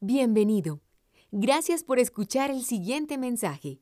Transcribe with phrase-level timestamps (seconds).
[0.00, 0.80] Bienvenido.
[1.32, 3.80] Gracias por escuchar el siguiente mensaje.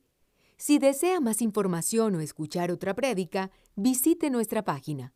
[0.57, 5.13] Si desea más información o escuchar otra prédica, visite nuestra página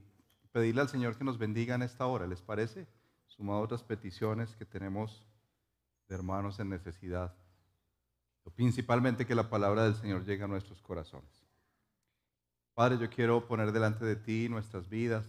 [0.54, 2.88] pedirle al Señor que nos bendiga en esta hora, ¿les parece?
[3.28, 5.28] Sumado a otras peticiones que tenemos
[6.08, 7.34] de hermanos en necesidad.
[8.56, 11.46] Principalmente que la palabra del Señor llegue a nuestros corazones.
[12.74, 15.26] Padre, yo quiero poner delante de ti nuestras vidas,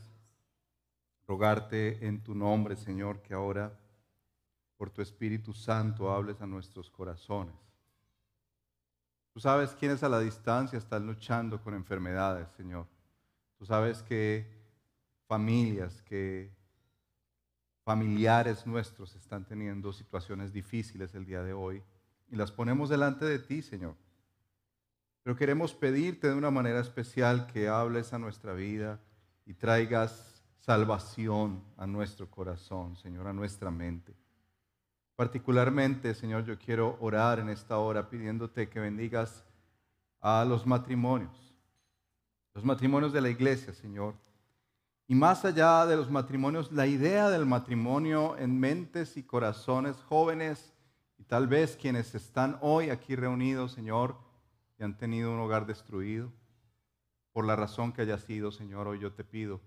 [1.26, 3.78] rogarte en tu nombre, Señor, que ahora
[4.76, 7.54] por tu Espíritu Santo hables a nuestros corazones.
[9.32, 12.86] Tú sabes quiénes a la distancia están luchando con enfermedades, Señor.
[13.58, 14.50] Tú sabes que
[15.26, 16.55] familias, que
[17.86, 21.84] familiares nuestros están teniendo situaciones difíciles el día de hoy
[22.28, 23.94] y las ponemos delante de ti, Señor.
[25.22, 28.98] Pero queremos pedirte de una manera especial que hables a nuestra vida
[29.44, 34.16] y traigas salvación a nuestro corazón, Señor, a nuestra mente.
[35.14, 39.44] Particularmente, Señor, yo quiero orar en esta hora pidiéndote que bendigas
[40.20, 41.54] a los matrimonios,
[42.52, 44.16] los matrimonios de la iglesia, Señor.
[45.08, 50.72] Y más allá de los matrimonios, la idea del matrimonio en mentes y corazones jóvenes
[51.18, 54.16] y tal vez quienes están hoy aquí reunidos, Señor,
[54.78, 56.32] y han tenido un hogar destruido,
[57.32, 59.60] por la razón que haya sido, Señor, hoy yo te pido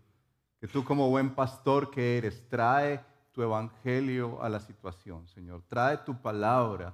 [0.60, 3.02] que tú como buen pastor que eres, trae
[3.32, 5.64] tu evangelio a la situación, Señor.
[5.68, 6.94] Trae tu palabra,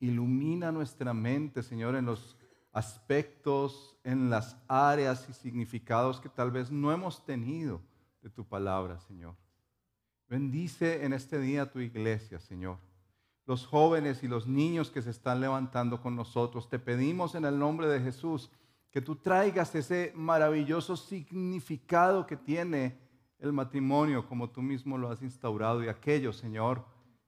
[0.00, 2.36] ilumina nuestra mente, Señor, en los
[2.72, 7.80] aspectos, en las áreas y significados que tal vez no hemos tenido
[8.22, 9.36] de tu palabra, Señor.
[10.28, 12.78] Bendice en este día tu iglesia, Señor.
[13.44, 17.58] Los jóvenes y los niños que se están levantando con nosotros, te pedimos en el
[17.58, 18.50] nombre de Jesús
[18.90, 22.98] que tú traigas ese maravilloso significado que tiene
[23.38, 26.84] el matrimonio, como tú mismo lo has instaurado, y aquellos, Señor,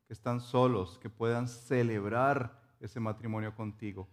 [0.07, 4.09] que están solos, que puedan celebrar ese matrimonio contigo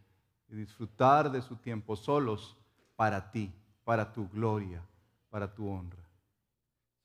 [0.52, 2.58] y disfrutar de su tiempo solos
[2.96, 3.52] para ti,
[3.84, 4.84] para tu gloria,
[5.30, 6.04] para tu honra.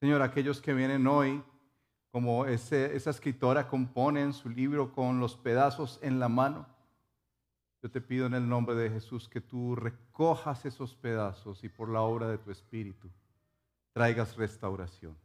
[0.00, 1.42] Señor, aquellos que vienen hoy,
[2.10, 6.66] como esa escritora compone en su libro con los pedazos en la mano,
[7.82, 11.88] yo te pido en el nombre de Jesús que tú recojas esos pedazos y por
[11.88, 13.08] la obra de tu Espíritu
[13.92, 15.16] traigas restauración,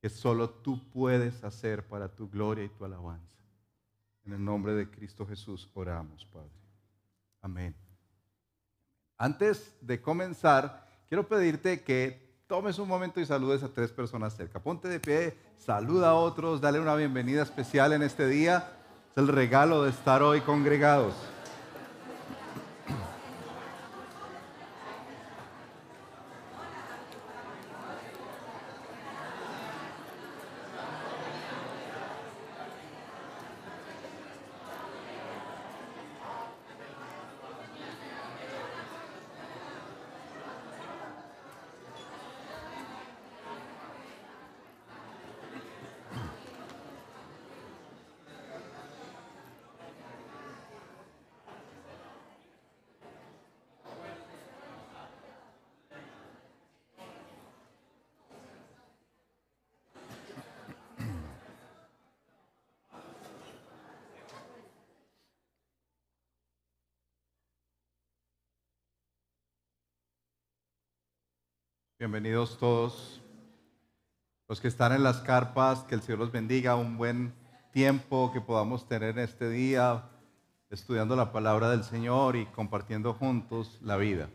[0.00, 3.36] que solo tú puedes hacer para tu gloria y tu alabanza.
[4.24, 6.57] En el nombre de Cristo Jesús oramos, Padre.
[7.48, 7.74] Amén.
[9.16, 14.62] Antes de comenzar, quiero pedirte que tomes un momento y saludes a tres personas cerca.
[14.62, 18.70] Ponte de pie, saluda a otros, dale una bienvenida especial en este día.
[19.12, 21.14] Es el regalo de estar hoy congregados.
[71.98, 73.20] Bienvenidos todos.
[74.46, 77.34] Los que están en las carpas, que el Señor los bendiga, un buen
[77.72, 80.08] tiempo que podamos tener en este día
[80.70, 84.30] estudiando la palabra del Señor y compartiendo juntos la vida.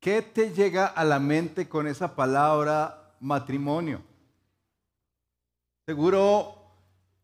[0.00, 4.02] ¿Qué te llega a la mente con esa palabra matrimonio?
[5.86, 6.59] Seguro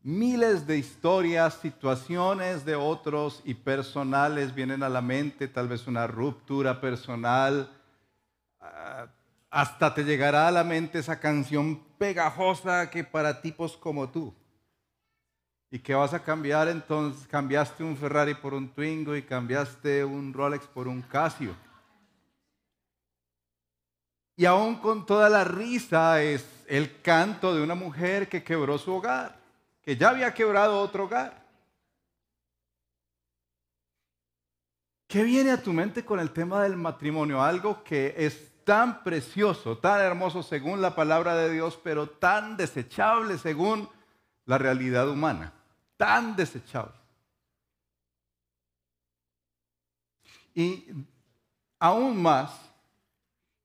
[0.03, 6.07] Miles de historias, situaciones de otros y personales vienen a la mente, tal vez una
[6.07, 7.69] ruptura personal.
[8.59, 9.07] Ah,
[9.49, 14.33] hasta te llegará a la mente esa canción pegajosa que para tipos como tú.
[15.69, 17.27] ¿Y qué vas a cambiar entonces?
[17.27, 21.55] Cambiaste un Ferrari por un Twingo y cambiaste un Rolex por un Casio.
[24.37, 28.93] Y aún con toda la risa es el canto de una mujer que quebró su
[28.93, 29.35] hogar,
[29.87, 31.47] que ya había quebrado otro hogar.
[35.07, 37.41] ¿Qué viene a tu mente con el tema del matrimonio?
[37.41, 43.37] Algo que es tan precioso, tan hermoso según la palabra de Dios, pero tan desechable
[43.37, 43.87] según
[44.43, 45.53] la realidad humana.
[45.95, 46.91] Tan desechable.
[50.53, 50.85] Y
[51.79, 52.51] aún más,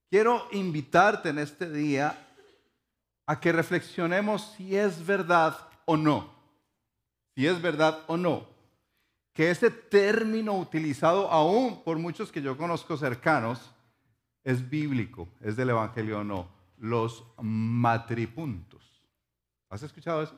[0.09, 2.17] quiero invitarte en este día
[3.25, 6.31] a que reflexionemos si es verdad o no.
[7.35, 8.53] Si es verdad o no
[9.33, 13.73] que ese término utilizado aún por muchos que yo conozco cercanos
[14.43, 19.01] es bíblico, es del Evangelio o no, los matripuntos.
[19.69, 20.37] ¿Has escuchado eso?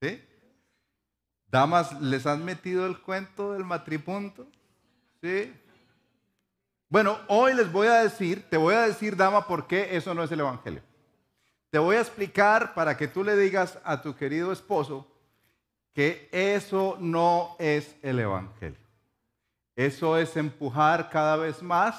[0.00, 0.22] ¿Sí?
[1.48, 4.46] Damas, ¿les han metido el cuento del matripunto?
[5.20, 5.52] ¿Sí?
[6.88, 10.22] Bueno, hoy les voy a decir, te voy a decir, dama, por qué eso no
[10.22, 10.82] es el Evangelio.
[11.72, 15.06] Te voy a explicar para que tú le digas a tu querido esposo
[15.94, 18.78] que eso no es el Evangelio.
[19.74, 21.96] Eso es empujar cada vez más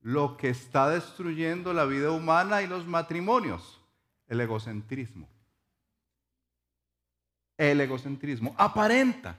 [0.00, 3.80] lo que está destruyendo la vida humana y los matrimonios,
[4.26, 5.28] el egocentrismo.
[7.56, 9.38] El egocentrismo aparenta.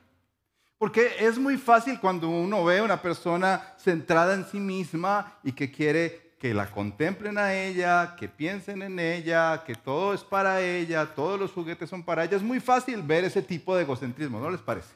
[0.78, 5.52] Porque es muy fácil cuando uno ve a una persona centrada en sí misma y
[5.52, 10.60] que quiere que la contemplen a ella, que piensen en ella, que todo es para
[10.60, 12.36] ella, todos los juguetes son para ella.
[12.36, 14.94] Es muy fácil ver ese tipo de egocentrismo, ¿no les parece?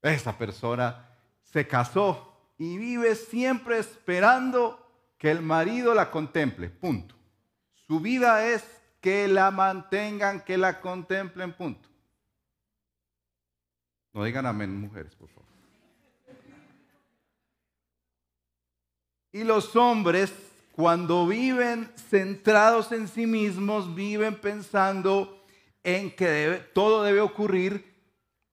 [0.00, 1.06] Esa persona
[1.42, 7.14] se casó y vive siempre esperando que el marido la contemple, punto.
[7.86, 8.64] Su vida es
[9.02, 11.90] que la mantengan, que la contemplen, punto.
[14.14, 15.47] No digan amén, mujeres, por favor.
[19.38, 20.32] Y los hombres,
[20.72, 25.44] cuando viven centrados en sí mismos, viven pensando
[25.84, 27.94] en que todo debe ocurrir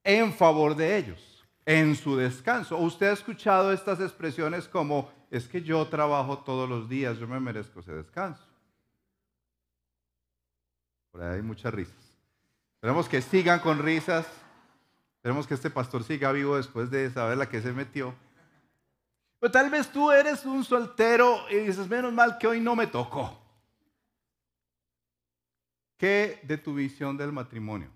[0.04, 2.78] en favor de ellos, en su descanso.
[2.78, 7.40] Usted ha escuchado estas expresiones como, es que yo trabajo todos los días, yo me
[7.40, 8.46] merezco ese descanso.
[11.12, 11.98] Por ahí hay muchas risas.
[12.76, 14.28] Esperemos que sigan con risas.
[15.16, 18.14] Esperemos que este pastor siga vivo después de saber la que se metió.
[19.46, 22.88] Pero tal vez tú eres un soltero y dices, menos mal que hoy no me
[22.88, 23.40] tocó.
[25.98, 27.92] ¿Qué de tu visión del matrimonio?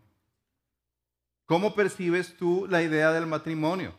[1.47, 3.95] ¿Cómo percibes tú la idea del matrimonio?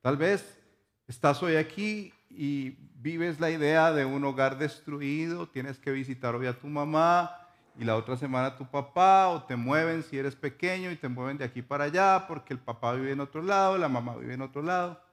[0.00, 0.58] Tal vez
[1.06, 6.46] estás hoy aquí y vives la idea de un hogar destruido, tienes que visitar hoy
[6.46, 7.36] a tu mamá
[7.78, 11.08] y la otra semana a tu papá, o te mueven si eres pequeño y te
[11.08, 14.32] mueven de aquí para allá porque el papá vive en otro lado, la mamá vive
[14.32, 15.03] en otro lado.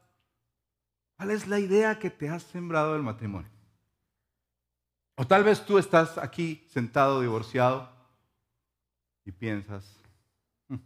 [1.21, 3.51] ¿Cuál es la idea que te has sembrado del matrimonio?
[5.13, 7.87] O tal vez tú estás aquí sentado divorciado
[9.23, 9.85] y piensas,
[10.67, 10.77] hmm,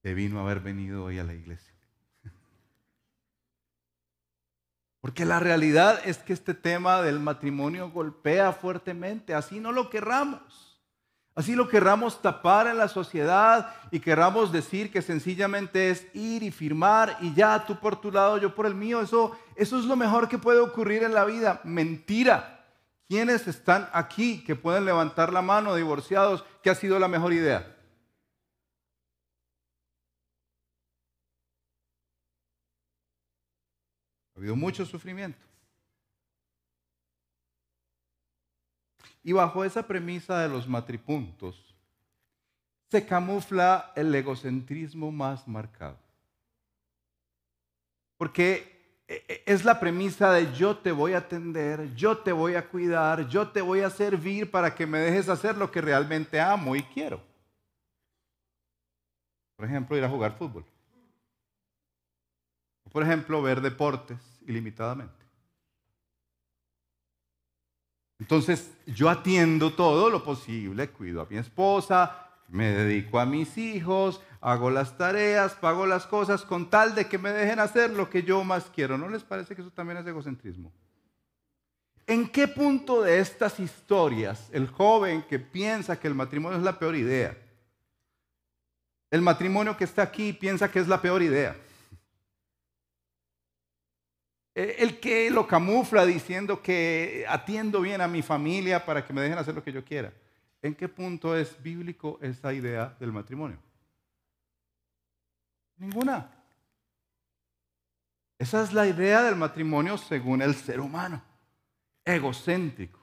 [0.00, 1.74] te vino a haber venido hoy a la iglesia.
[5.00, 10.65] Porque la realidad es que este tema del matrimonio golpea fuertemente, así no lo querramos.
[11.36, 16.50] Así lo querramos tapar en la sociedad y querramos decir que sencillamente es ir y
[16.50, 19.02] firmar y ya tú por tu lado, yo por el mío.
[19.02, 21.60] Eso, eso es lo mejor que puede ocurrir en la vida.
[21.62, 22.64] Mentira.
[23.06, 26.42] ¿Quiénes están aquí que pueden levantar la mano divorciados?
[26.62, 27.76] ¿Qué ha sido la mejor idea?
[34.34, 35.45] Ha habido mucho sufrimiento.
[39.26, 41.74] Y bajo esa premisa de los matripuntos,
[42.88, 45.98] se camufla el egocentrismo más marcado.
[48.16, 52.54] Porque e, e, es la premisa de yo te voy a atender, yo te voy
[52.54, 56.40] a cuidar, yo te voy a servir para que me dejes hacer lo que realmente
[56.40, 57.20] amo y quiero.
[59.56, 60.64] Por ejemplo, ir a jugar fútbol.
[62.92, 65.25] Por ejemplo, ver deportes ilimitadamente.
[68.18, 74.20] Entonces yo atiendo todo lo posible, cuido a mi esposa, me dedico a mis hijos,
[74.40, 78.22] hago las tareas, pago las cosas con tal de que me dejen hacer lo que
[78.22, 78.96] yo más quiero.
[78.96, 80.72] ¿No les parece que eso también es egocentrismo?
[82.06, 86.78] ¿En qué punto de estas historias el joven que piensa que el matrimonio es la
[86.78, 87.36] peor idea,
[89.10, 91.56] el matrimonio que está aquí piensa que es la peor idea?
[94.58, 99.20] Eh, el que lo camufla diciendo que atiendo bien a mi familia para que me
[99.20, 100.14] dejen hacer lo que yo quiera.
[100.62, 103.58] ¿En qué punto es bíblico esa idea del matrimonio?
[105.76, 106.30] Ninguna.
[108.38, 111.22] Esa es la idea del matrimonio según el ser humano,
[112.02, 112.98] egocéntrico,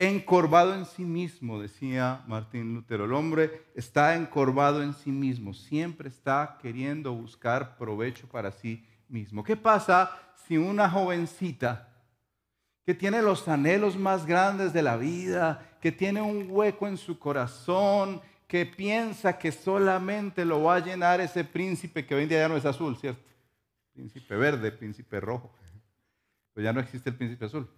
[0.00, 3.04] encorvado en sí mismo, decía Martín Lutero.
[3.04, 9.44] El hombre está encorvado en sí mismo, siempre está queriendo buscar provecho para sí mismo.
[9.44, 10.10] ¿Qué pasa
[10.58, 11.88] una jovencita
[12.84, 17.18] que tiene los anhelos más grandes de la vida, que tiene un hueco en su
[17.18, 22.40] corazón, que piensa que solamente lo va a llenar ese príncipe que hoy en día
[22.40, 23.22] ya no es azul, ¿cierto?
[23.92, 25.52] Príncipe verde, príncipe rojo.
[26.52, 27.70] Pues ya no existe el príncipe azul.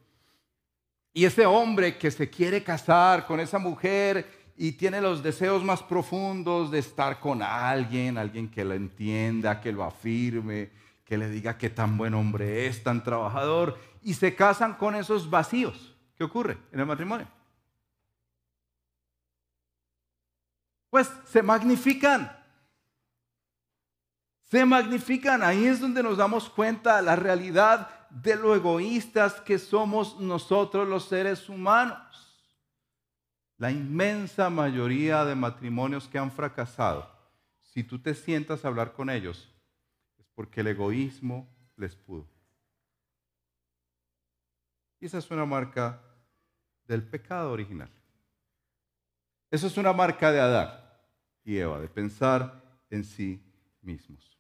[1.13, 4.27] Y ese hombre que se quiere casar con esa mujer
[4.57, 9.73] y tiene los deseos más profundos de estar con alguien, alguien que lo entienda, que
[9.73, 10.71] lo afirme,
[11.13, 15.29] que le diga qué tan buen hombre es, tan trabajador, y se casan con esos
[15.29, 15.95] vacíos.
[16.17, 17.29] ¿Qué ocurre en el matrimonio?
[20.89, 22.35] Pues se magnifican.
[24.49, 25.43] Se magnifican.
[25.43, 31.05] Ahí es donde nos damos cuenta la realidad de lo egoístas que somos nosotros los
[31.05, 32.43] seres humanos.
[33.59, 37.07] La inmensa mayoría de matrimonios que han fracasado,
[37.61, 39.52] si tú te sientas a hablar con ellos,
[40.35, 42.27] porque el egoísmo les pudo.
[45.01, 46.01] Y esa es una marca
[46.87, 47.91] del pecado original.
[49.51, 50.71] Esa es una marca de Adán
[51.45, 53.43] y Eva, de pensar en sí
[53.83, 54.39] mismos.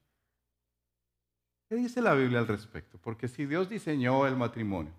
[1.69, 2.99] ¿Qué dice la Biblia al respecto?
[2.99, 4.93] Porque si Dios diseñó el matrimonio,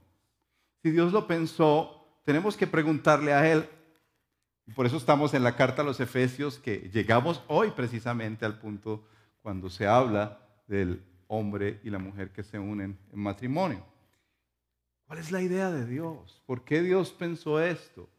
[0.82, 3.70] si Dios lo pensó, tenemos que preguntarle a Él.
[4.66, 8.60] Y por eso estamos en la carta a los Efesios, que llegamos hoy precisamente al
[8.60, 9.08] punto
[9.42, 13.86] cuando se habla del hombre y la mujer que se unen en matrimonio.
[15.08, 16.41] ¿Cuál es la idea de Dios?
[16.46, 18.10] ¿Por qué Dios pensó esto?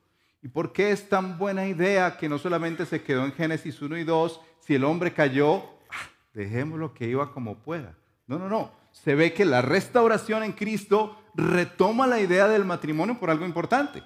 [0.42, 3.96] ¿Y por qué es tan buena idea que no solamente se quedó en Génesis 1
[3.98, 7.96] y 2, si el hombre cayó, ah, dejémoslo que iba como pueda?
[8.26, 8.72] No, no, no.
[8.92, 14.02] Se ve que la restauración en Cristo retoma la idea del matrimonio por algo importante.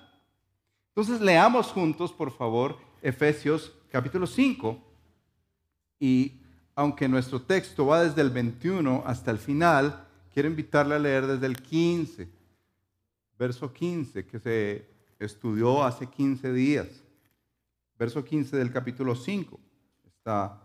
[0.90, 4.82] Entonces leamos juntos, por favor, Efesios capítulo 5.
[6.00, 6.40] Y
[6.78, 11.46] aunque nuestro texto va desde el 21 hasta el final, quiero invitarle a leer desde
[11.46, 12.38] el 15
[13.38, 14.86] verso 15, que se
[15.18, 17.02] estudió hace 15 días.
[17.98, 19.58] Verso 15 del capítulo 5.
[20.06, 20.60] Está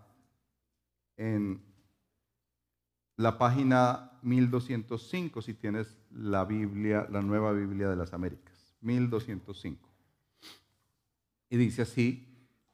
[1.17, 1.62] en
[3.15, 8.75] la página 1205, si tienes la Biblia, la nueva Biblia de las Américas.
[8.82, 9.89] 1205.
[11.50, 12.27] Y dice así,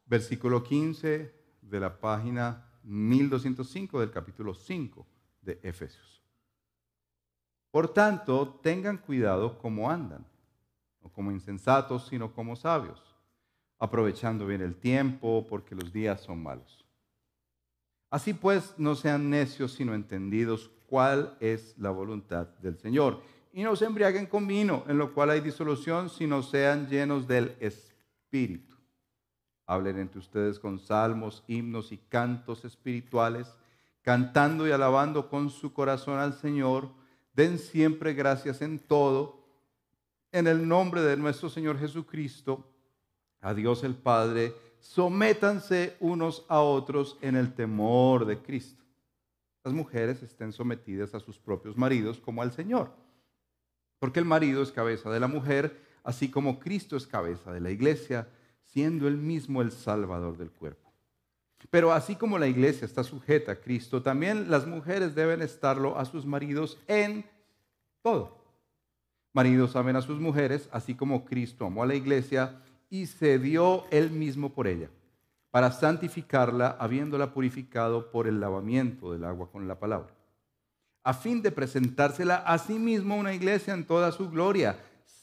[0.06, 5.06] versículo 15 de la página 1205 del capítulo 5
[5.42, 6.24] de Efesios.
[7.72, 10.26] Por tanto, tengan cuidado cómo andan,
[11.02, 13.00] no como insensatos, sino como sabios,
[13.78, 16.84] aprovechando bien el tiempo, porque los días son malos.
[18.10, 23.22] Así pues, no sean necios, sino entendidos cuál es la voluntad del Señor.
[23.54, 27.56] Y no se embriaguen con vino, en lo cual hay disolución, sino sean llenos del
[27.60, 28.69] Espíritu.
[29.70, 33.56] Hablen entre ustedes con salmos, himnos y cantos espirituales,
[34.02, 36.90] cantando y alabando con su corazón al Señor.
[37.34, 39.46] Den siempre gracias en todo,
[40.32, 42.68] en el nombre de nuestro Señor Jesucristo,
[43.42, 48.84] a Dios el Padre, sométanse unos a otros en el temor de Cristo.
[49.64, 52.92] Las mujeres estén sometidas a sus propios maridos como al Señor,
[54.00, 57.70] porque el marido es cabeza de la mujer, así como Cristo es cabeza de la
[57.70, 58.28] iglesia,
[58.72, 60.90] siendo él mismo el Salvador del cuerpo.
[61.70, 66.06] Pero así como la iglesia está sujeta a Cristo, también las mujeres deben estarlo a
[66.06, 67.26] sus maridos en
[68.02, 68.40] todo.
[69.34, 73.84] Maridos amen a sus mujeres, así como Cristo amó a la iglesia y se dio
[73.92, 74.90] él mismo por ella,
[75.52, 80.10] para santificarla, habiéndola purificado por el lavamiento del agua con la palabra,
[81.04, 84.80] a fin de presentársela a sí mismo una iglesia en toda su gloria,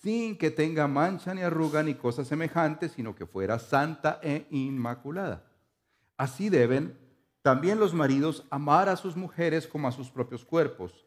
[0.07, 5.43] sin que tenga mancha ni arruga ni cosa semejante, sino que fuera santa e inmaculada.
[6.17, 6.97] Así deben
[7.43, 11.05] también los maridos amar a sus mujeres como a sus propios cuerpos.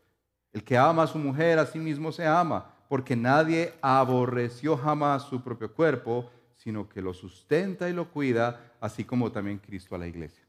[0.52, 5.24] El que ama a su mujer a sí mismo se ama, porque nadie aborreció jamás
[5.24, 9.98] su propio cuerpo, sino que lo sustenta y lo cuida, así como también Cristo a
[9.98, 10.44] la iglesia.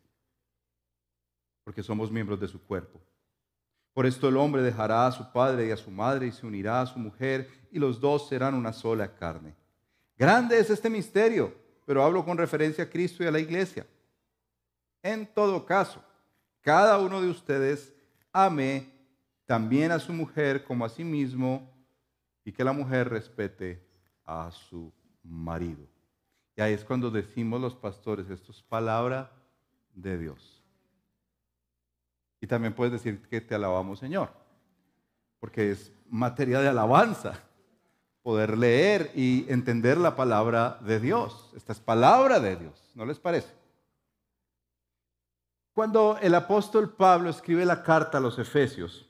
[1.63, 3.01] Porque somos miembros de su cuerpo.
[3.93, 6.81] Por esto el hombre dejará a su padre y a su madre y se unirá
[6.81, 9.55] a su mujer, y los dos serán una sola carne.
[10.17, 11.55] Grande es este misterio,
[11.87, 13.87] pero hablo con referencia a Cristo y a la iglesia.
[15.03, 16.05] En todo caso,
[16.61, 17.93] cada uno de ustedes
[18.33, 18.93] ame
[19.47, 21.69] también a su mujer como a sí mismo
[22.45, 23.85] y que la mujer respete
[24.25, 24.93] a su
[25.25, 25.87] marido.
[26.57, 29.33] Y ahí es cuando decimos los pastores, esto es palabra
[29.95, 30.60] de Dios.
[32.41, 34.31] Y también puedes decir que te alabamos Señor,
[35.39, 37.41] porque es materia de alabanza
[38.23, 41.53] poder leer y entender la palabra de Dios.
[41.57, 43.53] Esta es palabra de Dios, ¿no les parece?
[45.73, 49.07] Cuando el apóstol Pablo escribe la carta a los Efesios,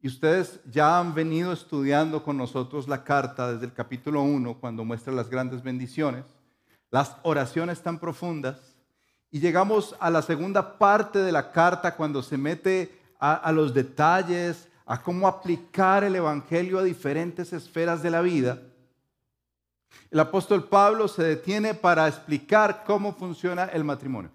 [0.00, 4.84] y ustedes ya han venido estudiando con nosotros la carta desde el capítulo 1, cuando
[4.84, 6.24] muestra las grandes bendiciones,
[6.90, 8.77] las oraciones tan profundas,
[9.30, 14.68] y llegamos a la segunda parte de la carta cuando se mete a, los detalles,
[14.86, 18.62] a cómo aplicar el Evangelio a diferentes esferas de la vida.
[20.10, 24.30] El apóstol Pablo se detiene para explicar cómo funciona el matrimonio.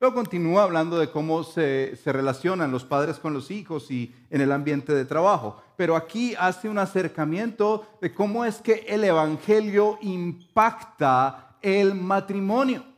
[0.00, 4.40] Luego continúa hablando de cómo se, se, relacionan los padres con los hijos y en
[4.40, 5.62] el ambiente de trabajo.
[5.76, 12.89] Pero aquí hace un acercamiento de cómo es que el Evangelio impacta el matrimonio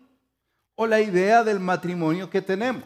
[0.75, 2.85] o la idea del matrimonio que tenemos.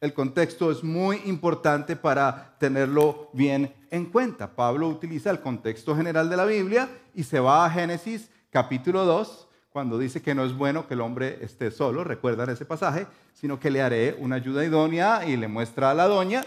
[0.00, 4.56] El contexto es muy importante para tenerlo bien en cuenta.
[4.56, 9.48] Pablo utiliza el contexto general de la Biblia y se va a Génesis capítulo 2
[9.70, 13.60] cuando dice que no es bueno que el hombre esté solo, recuerdan ese pasaje, sino
[13.60, 16.44] que le haré una ayuda idónea y le muestra a la doña,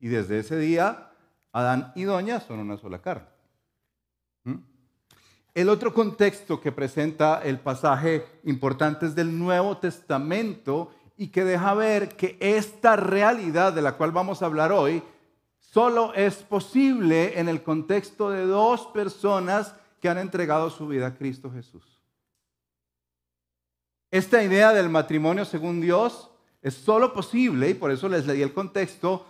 [0.00, 1.12] y desde ese día
[1.52, 3.29] Adán y doña son una sola carne.
[5.54, 11.74] El otro contexto que presenta el pasaje importante es del Nuevo Testamento y que deja
[11.74, 15.02] ver que esta realidad de la cual vamos a hablar hoy
[15.58, 21.14] solo es posible en el contexto de dos personas que han entregado su vida a
[21.14, 22.00] Cristo Jesús.
[24.10, 26.30] Esta idea del matrimonio según Dios
[26.62, 29.26] es solo posible, y por eso les leí el contexto,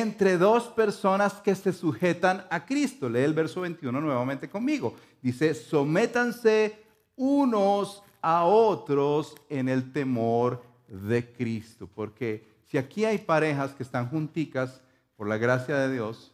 [0.00, 3.08] entre dos personas que se sujetan a Cristo.
[3.08, 4.96] Lee el verso 21 nuevamente conmigo.
[5.22, 6.82] Dice, sométanse
[7.14, 11.88] unos a otros en el temor de Cristo.
[11.94, 14.80] Porque si aquí hay parejas que están junticas
[15.16, 16.32] por la gracia de Dios,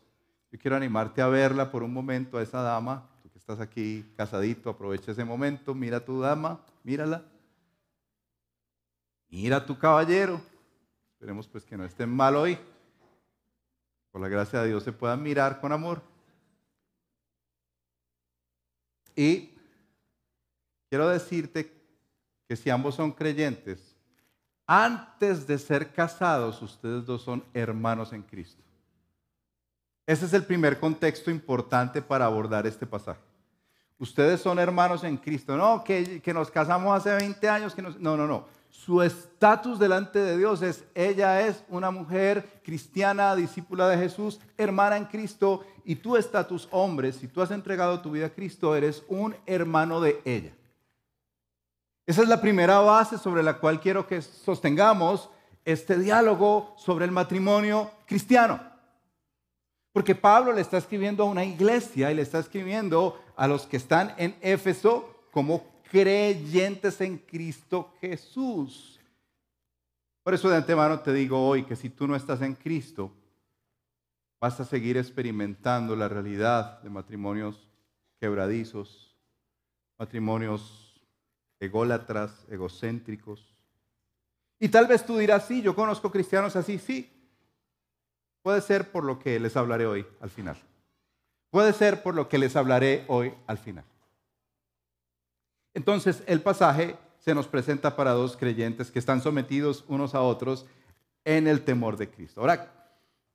[0.51, 3.11] yo quiero animarte a verla por un momento a esa dama.
[3.23, 7.25] Tú que estás aquí casadito, aprovecha ese momento, mira a tu dama, mírala
[9.29, 10.41] Mira a tu caballero.
[11.13, 12.59] Esperemos pues que no estén mal hoy.
[14.11, 16.03] Por la gracia de Dios se puedan mirar con amor.
[19.15, 19.51] Y
[20.89, 21.73] quiero decirte
[22.49, 23.97] que si ambos son creyentes,
[24.67, 28.63] antes de ser casados, ustedes dos son hermanos en Cristo.
[30.07, 33.21] Ese es el primer contexto importante para abordar este pasaje.
[33.99, 35.57] Ustedes son hermanos en Cristo.
[35.57, 37.75] No, que, que nos casamos hace 20 años.
[37.75, 43.37] Que no, no, no su estatus delante de Dios es, ella es una mujer cristiana,
[43.37, 48.13] discípula de Jesús, hermana en Cristo, y tu estatus hombre, si tú has entregado tu
[48.13, 50.53] vida a Cristo, eres un hermano de ella.
[52.07, 55.29] Esa es la primera base sobre la cual quiero que sostengamos
[55.65, 58.61] este diálogo sobre el matrimonio cristiano.
[59.93, 63.77] Porque Pablo le está escribiendo a una iglesia y le está escribiendo a los que
[63.77, 68.99] están en Éfeso como creyentes en Cristo Jesús.
[70.23, 73.11] Por eso de antemano te digo hoy que si tú no estás en Cristo,
[74.41, 77.67] vas a seguir experimentando la realidad de matrimonios
[78.19, 79.17] quebradizos,
[79.99, 81.01] matrimonios
[81.59, 83.55] ególatras, egocéntricos.
[84.59, 87.11] Y tal vez tú dirás, sí, yo conozco cristianos así, sí.
[88.43, 90.57] Puede ser por lo que les hablaré hoy al final.
[91.51, 93.85] Puede ser por lo que les hablaré hoy al final.
[95.75, 100.67] Entonces el pasaje se nos presenta para dos creyentes que están sometidos unos a otros
[101.25, 102.41] en el temor de Cristo.
[102.41, 102.73] Ahora,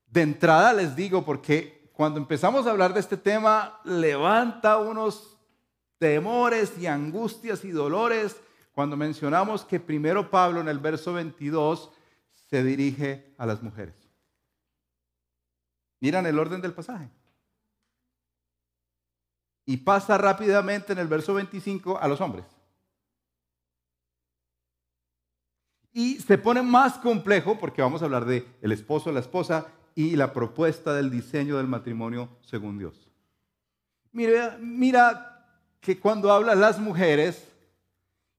[0.08, 5.38] de entrada les digo, porque cuando empezamos a hablar de este tema, levanta unos
[5.98, 8.36] temores y angustias y dolores
[8.74, 11.92] cuando mencionamos que primero Pablo en el verso 22
[12.50, 13.96] se dirige a las mujeres.
[16.02, 17.10] Miran el orden del pasaje
[19.66, 22.46] y pasa rápidamente en el verso 25 a los hombres.
[25.92, 30.16] Y se pone más complejo porque vamos a hablar de el esposo, la esposa y
[30.18, 33.10] la propuesta del diseño del matrimonio según Dios.
[34.12, 35.48] Mira, mira
[35.80, 37.48] que cuando habla las mujeres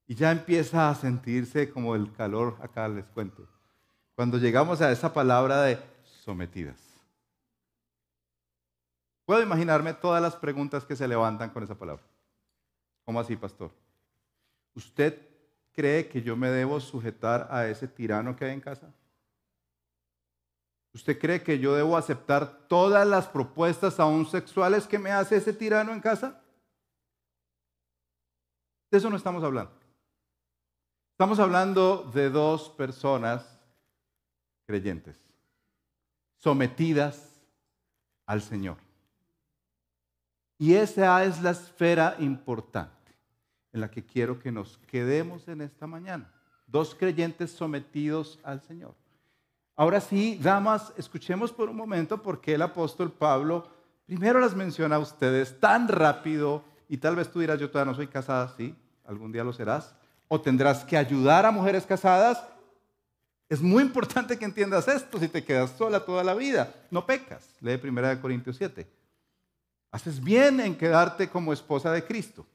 [0.07, 3.49] y ya empieza a sentirse como el calor, acá les cuento.
[4.15, 5.79] Cuando llegamos a esa palabra de
[6.25, 6.86] sometidas.
[9.27, 12.05] Puedo imaginarme todas las preguntas que se levantan con esa palabra.
[13.05, 13.73] ¿Cómo así, pastor?
[14.75, 15.21] ¿Usted
[15.73, 18.89] cree que yo me debo sujetar a ese tirano que hay en casa?
[20.95, 25.53] ¿Usted cree que yo debo aceptar todas las propuestas aún sexuales que me hace ese
[25.53, 26.41] tirano en casa?
[28.91, 29.73] De eso no estamos hablando.
[31.11, 33.59] Estamos hablando de dos personas
[34.67, 35.19] creyentes,
[36.37, 37.41] sometidas
[38.25, 38.86] al Señor.
[40.59, 42.95] Y esa es la esfera importante
[43.73, 46.31] en la que quiero que nos quedemos en esta mañana.
[46.66, 48.95] Dos creyentes sometidos al Señor.
[49.77, 53.69] Ahora sí, damas, escuchemos por un momento por qué el apóstol Pablo
[54.07, 57.97] primero las menciona a ustedes tan rápido y tal vez tú dirás, yo todavía no
[57.97, 59.95] soy casada, sí, algún día lo serás,
[60.29, 62.42] o tendrás que ayudar a mujeres casadas.
[63.49, 66.73] Es muy importante que entiendas esto si te quedas sola toda la vida.
[66.90, 67.55] No pecas.
[67.61, 68.87] Lee 1 Corintios 7.
[69.90, 72.46] Haces bien en quedarte como esposa de Cristo.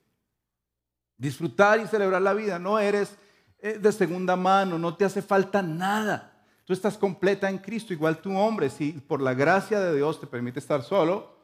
[1.17, 2.59] Disfrutar y celebrar la vida.
[2.59, 3.15] No eres
[3.59, 6.31] eh, de segunda mano, no te hace falta nada.
[6.65, 10.27] Tú estás completa en Cristo, igual tu hombre, si por la gracia de Dios te
[10.27, 11.35] permite estar solo,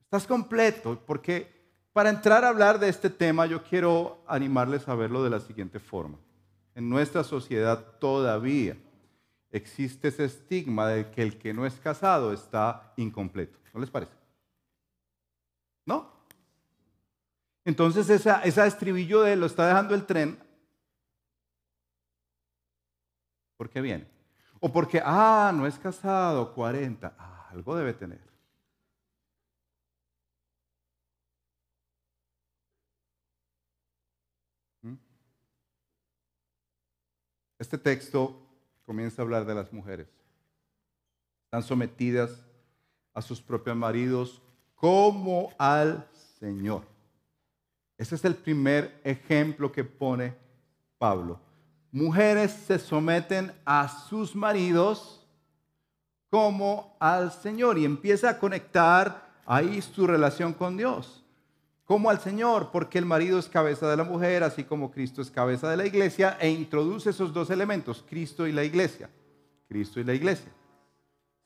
[0.00, 1.52] estás completo, porque
[1.92, 5.78] para entrar a hablar de este tema yo quiero animarles a verlo de la siguiente
[5.78, 6.18] forma.
[6.74, 8.76] En nuestra sociedad todavía
[9.50, 13.58] existe ese estigma de que el que no es casado está incompleto.
[13.72, 14.12] ¿No les parece?
[15.86, 16.14] ¿No?
[17.64, 20.38] Entonces esa, estribillo de lo está dejando el tren.
[23.56, 24.06] ¿Por qué viene?
[24.60, 27.14] O porque, ah, no es casado, 40.
[27.18, 28.20] Ah, algo debe tener.
[34.82, 34.94] ¿Mm?
[37.58, 38.40] Este texto
[38.84, 40.08] comienza a hablar de las mujeres.
[41.46, 42.44] Están sometidas
[43.14, 44.43] a sus propios maridos
[44.84, 46.06] como al
[46.38, 46.82] Señor.
[47.96, 50.34] Ese es el primer ejemplo que pone
[50.98, 51.40] Pablo
[51.94, 55.24] mujeres se someten a sus maridos
[56.28, 61.24] como al Señor y empieza a conectar ahí su relación con Dios.
[61.84, 65.30] Como al Señor, porque el marido es cabeza de la mujer, así como Cristo es
[65.30, 69.08] cabeza de la iglesia, e introduce esos dos elementos, Cristo y la iglesia.
[69.68, 70.50] Cristo y la iglesia.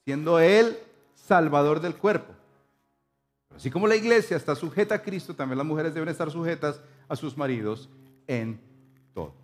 [0.07, 0.79] Siendo Él
[1.14, 2.38] salvador del cuerpo.
[3.58, 7.16] Así como la iglesia está sujeta a Cristo, también las mujeres deben estar sujetas a
[7.16, 7.90] sus maridos
[8.28, 8.60] en
[9.12, 9.34] todo.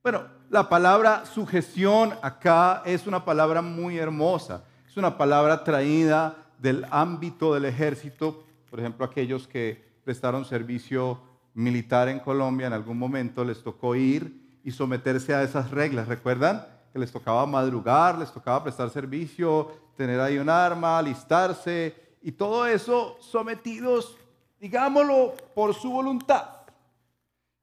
[0.00, 4.62] Bueno, la palabra sujeción acá es una palabra muy hermosa.
[4.88, 8.44] Es una palabra traída del ámbito del ejército.
[8.70, 11.20] Por ejemplo, aquellos que prestaron servicio
[11.52, 16.06] militar en Colombia en algún momento les tocó ir y someterse a esas reglas.
[16.06, 16.64] ¿Recuerdan?
[16.92, 22.66] Que les tocaba madrugar, les tocaba prestar servicio, tener ahí un arma, alistarse y todo
[22.66, 24.18] eso sometidos,
[24.58, 26.48] digámoslo, por su voluntad.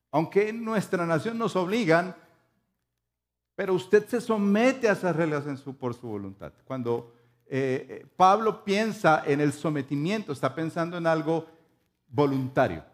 [0.10, 2.16] Aunque en nuestra nación nos obligan,
[3.56, 5.44] pero usted se somete a esas reglas
[5.78, 6.54] por su voluntad.
[6.64, 7.14] Cuando
[7.46, 11.46] eh, eh, Pablo piensa en el sometimiento, está pensando en algo
[12.08, 12.86] voluntario.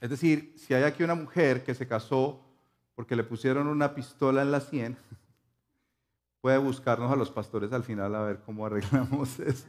[0.00, 2.40] Es decir, si hay aquí una mujer que se casó
[2.96, 4.96] porque le pusieron una pistola en la sien,
[6.40, 9.68] puede buscarnos a los pastores al final a ver cómo arreglamos eso.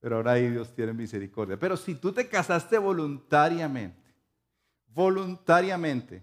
[0.00, 1.58] Pero ahora ahí Dios tiene misericordia.
[1.58, 4.14] Pero si tú te casaste voluntariamente,
[4.94, 6.22] voluntariamente,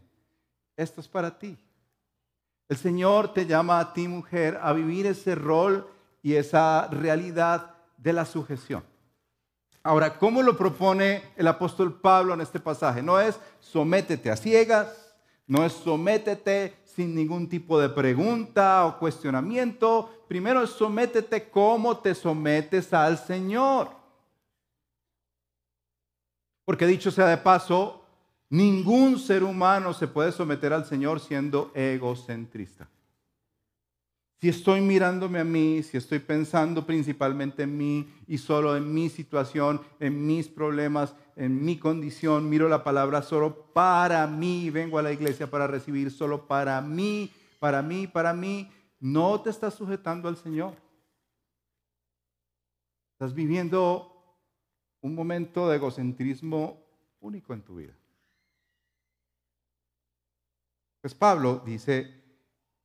[0.75, 1.57] esto es para ti.
[2.67, 5.87] El Señor te llama a ti, mujer, a vivir ese rol
[6.23, 8.83] y esa realidad de la sujeción.
[9.83, 13.03] Ahora, ¿cómo lo propone el apóstol Pablo en este pasaje?
[13.03, 20.25] No es sométete a ciegas, no es sométete sin ningún tipo de pregunta o cuestionamiento.
[20.27, 23.89] Primero sométete como te sometes al Señor.
[26.63, 28.05] Porque dicho sea de paso,
[28.49, 32.87] Ningún ser humano se puede someter al Señor siendo egocentrista.
[34.39, 39.09] Si estoy mirándome a mí, si estoy pensando principalmente en mí y solo en mi
[39.09, 45.03] situación, en mis problemas, en mi condición, miro la palabra solo para mí, vengo a
[45.03, 50.29] la iglesia para recibir solo para mí, para mí, para mí, no te estás sujetando
[50.29, 50.73] al Señor.
[53.13, 54.11] Estás viviendo
[55.01, 56.83] un momento de egocentrismo
[57.19, 57.93] único en tu vida.
[61.01, 62.23] Pues Pablo dice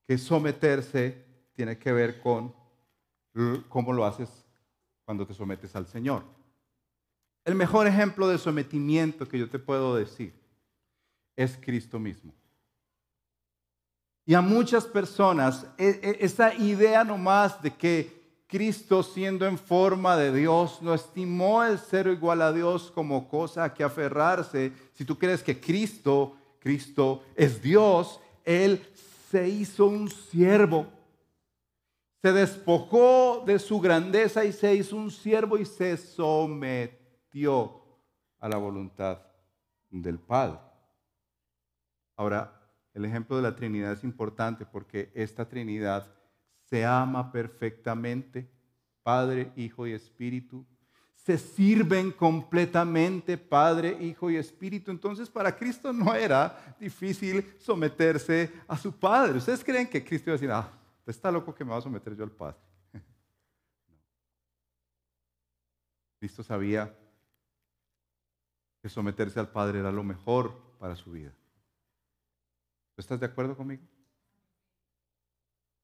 [0.07, 2.55] que someterse tiene que ver con
[3.69, 4.45] cómo lo haces
[5.05, 6.40] cuando te sometes al Señor.
[7.45, 10.33] El mejor ejemplo de sometimiento que yo te puedo decir
[11.37, 12.35] es Cristo mismo.
[14.27, 20.17] Y a muchas personas, e, e, esa idea nomás de que Cristo siendo en forma
[20.17, 24.73] de Dios no estimó el ser igual a Dios como cosa a que aferrarse.
[24.93, 28.81] Si tú crees que Cristo Cristo es Dios, Él
[29.31, 30.87] se hizo un siervo.
[32.23, 37.00] Se despojó de su grandeza y se hizo un siervo y se sometió
[38.41, 39.21] a la voluntad
[39.91, 40.59] del Padre.
[42.17, 42.61] Ahora,
[42.93, 46.13] el ejemplo de la Trinidad es importante porque esta Trinidad
[46.65, 48.51] se ama perfectamente,
[49.03, 50.67] Padre, Hijo y Espíritu.
[51.15, 54.91] Se sirven completamente Padre, Hijo y Espíritu.
[54.91, 59.39] Entonces para Cristo no era difícil someterse a su Padre.
[59.39, 60.69] ¿Ustedes creen que Cristo iba a decir, ah,
[61.07, 62.59] está loco que me va a someter yo al Padre?
[66.19, 66.93] Cristo sabía
[68.83, 71.33] que someterse al Padre era lo mejor para su vida.
[72.97, 73.83] ¿Estás de acuerdo conmigo?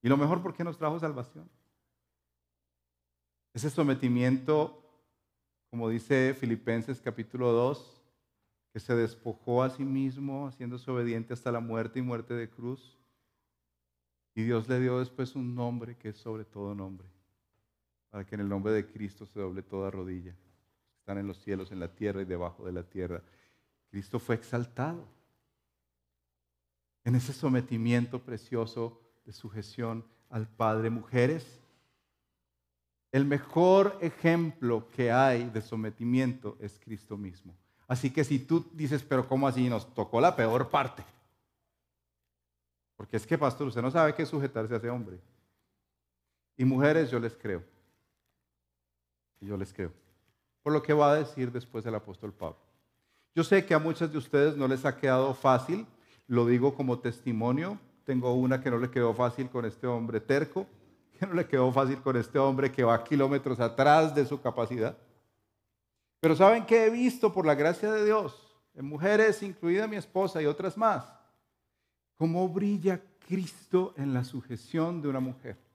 [0.02, 1.48] Y lo mejor porque nos trajo salvación.
[3.52, 4.82] Ese sometimiento,
[5.70, 8.02] como dice Filipenses capítulo 2,
[8.72, 12.98] que se despojó a sí mismo, haciéndose obediente hasta la muerte y muerte de cruz.
[14.34, 17.08] Y Dios le dio después un nombre que es sobre todo nombre,
[18.10, 20.36] para que en el nombre de Cristo se doble toda rodilla.
[21.06, 23.22] Están en los cielos, en la tierra y debajo de la tierra.
[23.92, 25.06] Cristo fue exaltado
[27.04, 30.90] en ese sometimiento precioso de sujeción al Padre.
[30.90, 31.60] Mujeres,
[33.12, 37.54] el mejor ejemplo que hay de sometimiento es Cristo mismo.
[37.86, 39.68] Así que si tú dices, pero ¿cómo así?
[39.68, 41.04] Nos tocó la peor parte.
[42.96, 45.20] Porque es que, pastor, usted no sabe qué sujetarse a ese hombre.
[46.56, 47.62] Y mujeres, yo les creo.
[49.40, 49.92] Yo les creo.
[50.66, 52.58] Por lo que va a decir después el apóstol Pablo.
[53.36, 55.86] Yo sé que a muchas de ustedes no les ha quedado fácil
[56.26, 57.78] lo digo como testimonio.
[58.02, 60.66] Tengo una que no le quedó fácil con este hombre terco,
[61.20, 64.98] que no le quedó fácil con este hombre que va kilómetros atrás de su capacidad.
[66.18, 68.34] Pero ¿saben qué he visto por la gracia de Dios?
[68.74, 71.04] En mujeres, incluida mi esposa y otras más.
[72.16, 75.65] Cómo brilla Cristo en la sujeción de una mujer.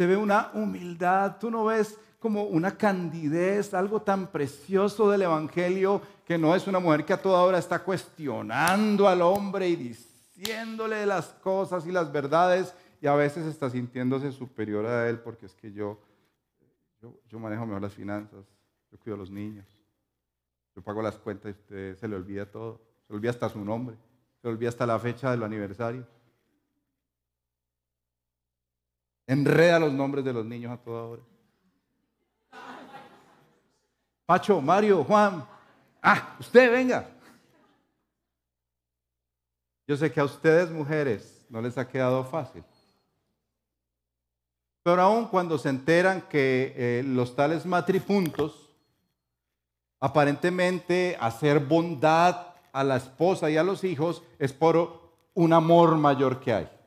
[0.00, 6.00] Se ve una humildad, tú no ves como una candidez, algo tan precioso del Evangelio,
[6.24, 11.04] que no es una mujer que a toda hora está cuestionando al hombre y diciéndole
[11.04, 15.54] las cosas y las verdades y a veces está sintiéndose superior a él porque es
[15.54, 16.00] que yo,
[17.28, 18.46] yo, manejo mejor las finanzas,
[18.90, 19.66] yo cuido a los niños,
[20.74, 23.96] yo pago las cuentas y usted se le olvida todo, se olvida hasta su nombre,
[24.40, 26.06] se olvida hasta la fecha del aniversario.
[29.30, 31.22] Enreda los nombres de los niños a toda hora.
[34.26, 35.46] Pacho, Mario, Juan.
[36.02, 37.08] Ah, usted venga.
[39.86, 42.64] Yo sé que a ustedes mujeres no les ha quedado fácil.
[44.82, 48.68] Pero aún cuando se enteran que eh, los tales matripuntos,
[50.00, 56.40] aparentemente hacer bondad a la esposa y a los hijos es por un amor mayor
[56.40, 56.79] que hay.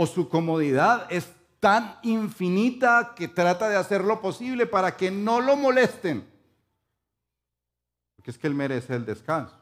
[0.00, 5.40] O su comodidad es tan infinita que trata de hacer lo posible para que no
[5.40, 6.24] lo molesten.
[8.14, 9.58] Porque es que él merece el descanso.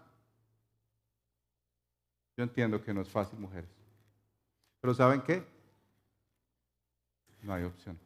[2.37, 3.71] Yo entiendo que no es fácil, mujeres.
[4.83, 5.43] Pero ¿saben qué?
[7.41, 7.99] No hay opción.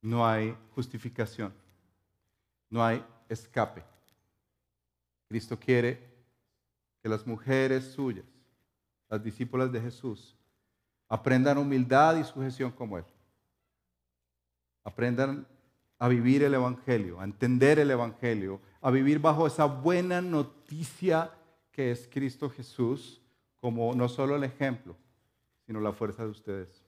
[0.00, 1.52] No hay justificación.
[2.70, 3.84] No hay escape.
[5.28, 6.02] Cristo quiere
[7.02, 8.24] que las mujeres suyas,
[9.10, 10.36] las discípulas de Jesús,
[11.08, 13.04] aprendan humildad y sujeción como Él.
[14.84, 15.46] Aprendan
[15.98, 21.32] a vivir el Evangelio, a entender el Evangelio, a vivir bajo esa buena noticia
[21.72, 23.20] que es Cristo Jesús
[23.60, 24.96] como no solo el ejemplo,
[25.66, 26.82] sino la fuerza de ustedes.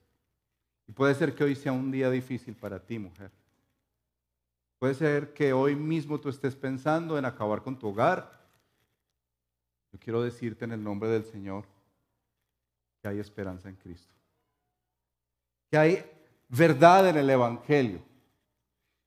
[0.86, 3.30] Y puede ser que hoy sea un día difícil para ti, mujer.
[4.78, 8.40] Puede ser que hoy mismo tú estés pensando en acabar con tu hogar.
[9.92, 11.66] Yo quiero decirte en el nombre del Señor
[13.02, 14.14] que hay esperanza en Cristo.
[15.70, 16.10] Que hay
[16.48, 18.00] verdad en el Evangelio.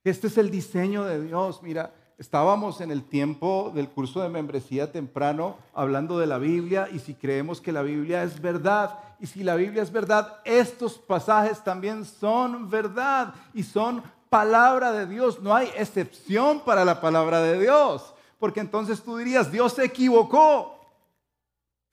[0.03, 1.63] Este es el diseño de Dios.
[1.63, 6.99] Mira, estábamos en el tiempo del curso de membresía temprano hablando de la Biblia y
[6.99, 11.63] si creemos que la Biblia es verdad y si la Biblia es verdad, estos pasajes
[11.63, 15.41] también son verdad y son palabra de Dios.
[15.41, 20.77] No hay excepción para la palabra de Dios, porque entonces tú dirías, Dios se equivocó.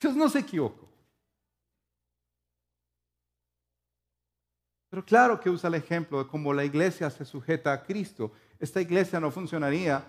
[0.01, 0.82] Dios no se equivocó.
[4.93, 8.31] Pero claro que usa el ejemplo de cómo la iglesia se sujeta a Cristo.
[8.61, 10.05] Esta iglesia no funcionaría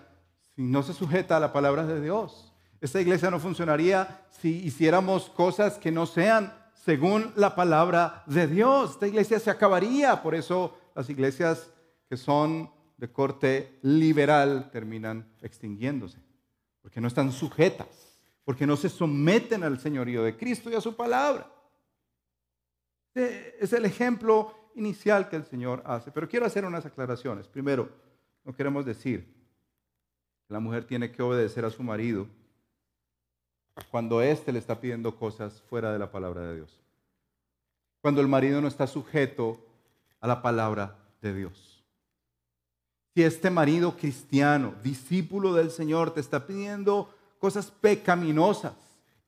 [0.54, 2.52] si no se sujeta a la palabra de Dios.
[2.82, 8.90] Esta iglesia no funcionaría si hiciéramos cosas que no sean según la palabra de Dios.
[8.90, 10.22] Esta iglesia se acabaría.
[10.22, 11.70] Por eso las iglesias
[12.06, 16.18] que son de corte liberal terminan extinguiéndose.
[16.82, 18.18] Porque no están sujetas.
[18.44, 21.50] Porque no se someten al señorío de Cristo y a su palabra.
[23.14, 26.10] Este es el ejemplo inicial que el Señor hace.
[26.10, 27.46] Pero quiero hacer unas aclaraciones.
[27.48, 27.88] Primero,
[28.44, 29.32] no queremos decir
[30.48, 32.26] La mujer tiene que obedecer a su marido
[33.90, 36.80] cuando éste le está pidiendo cosas fuera de la palabra de Dios.
[38.00, 39.58] Cuando el marido no está sujeto
[40.20, 41.82] a la palabra de Dios.
[43.14, 48.74] Si este marido cristiano, discípulo del Señor, te está pidiendo cosas pecaminosas,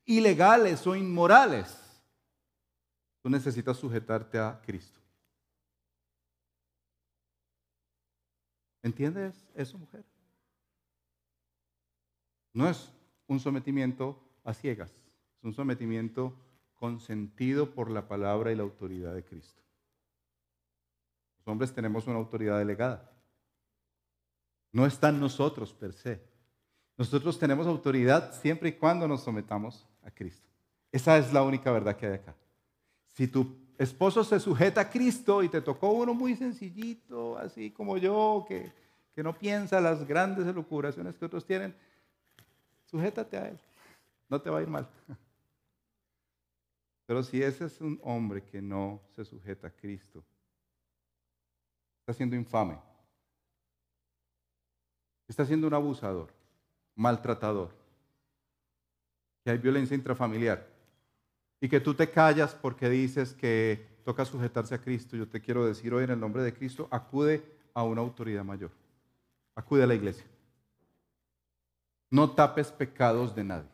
[0.04, 1.76] ilegales o inmorales,
[3.22, 5.00] tú necesitas sujetarte a Cristo.
[8.86, 10.04] ¿Entiendes eso, mujer?
[12.52, 12.88] No es
[13.26, 14.92] un sometimiento a ciegas,
[15.38, 16.32] es un sometimiento
[16.76, 19.60] consentido por la palabra y la autoridad de Cristo.
[21.38, 23.10] Los hombres tenemos una autoridad delegada.
[24.70, 26.22] No está en nosotros per se.
[26.96, 30.48] Nosotros tenemos autoridad siempre y cuando nos sometamos a Cristo.
[30.92, 32.36] Esa es la única verdad que hay acá.
[33.08, 37.96] Si tu esposo se sujeta a Cristo y te tocó uno muy sencillito, así como
[37.98, 38.72] yo, que,
[39.14, 41.74] que no piensa las grandes elucubraciones que otros tienen,
[42.84, 43.58] sujétate a Él,
[44.28, 44.88] no te va a ir mal.
[47.06, 50.24] Pero si ese es un hombre que no se sujeta a Cristo,
[52.00, 52.78] está siendo infame,
[55.28, 56.32] está siendo un abusador,
[56.94, 57.70] maltratador,
[59.44, 60.75] que hay violencia intrafamiliar
[61.60, 65.66] y que tú te callas porque dices que toca sujetarse a Cristo, yo te quiero
[65.66, 68.70] decir hoy en el nombre de Cristo, acude a una autoridad mayor,
[69.54, 70.24] acude a la iglesia.
[72.10, 73.68] No tapes pecados de nadie.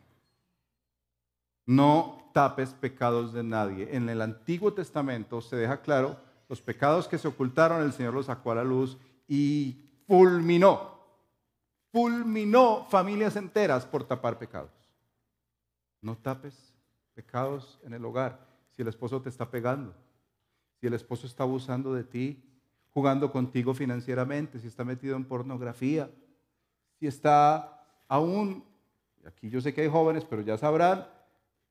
[1.65, 3.95] No tapes pecados de nadie.
[3.95, 6.17] En el Antiguo Testamento se deja claro
[6.49, 10.99] los pecados que se ocultaron, el Señor los sacó a la luz y fulminó,
[11.91, 14.71] fulminó familias enteras por tapar pecados.
[16.01, 16.72] No tapes
[17.13, 18.39] pecados en el hogar.
[18.71, 19.93] Si el esposo te está pegando,
[20.79, 22.43] si el esposo está abusando de ti,
[22.93, 26.09] jugando contigo financieramente, si está metido en pornografía,
[26.99, 28.63] si está aún,
[29.25, 31.07] aquí yo sé que hay jóvenes, pero ya sabrán,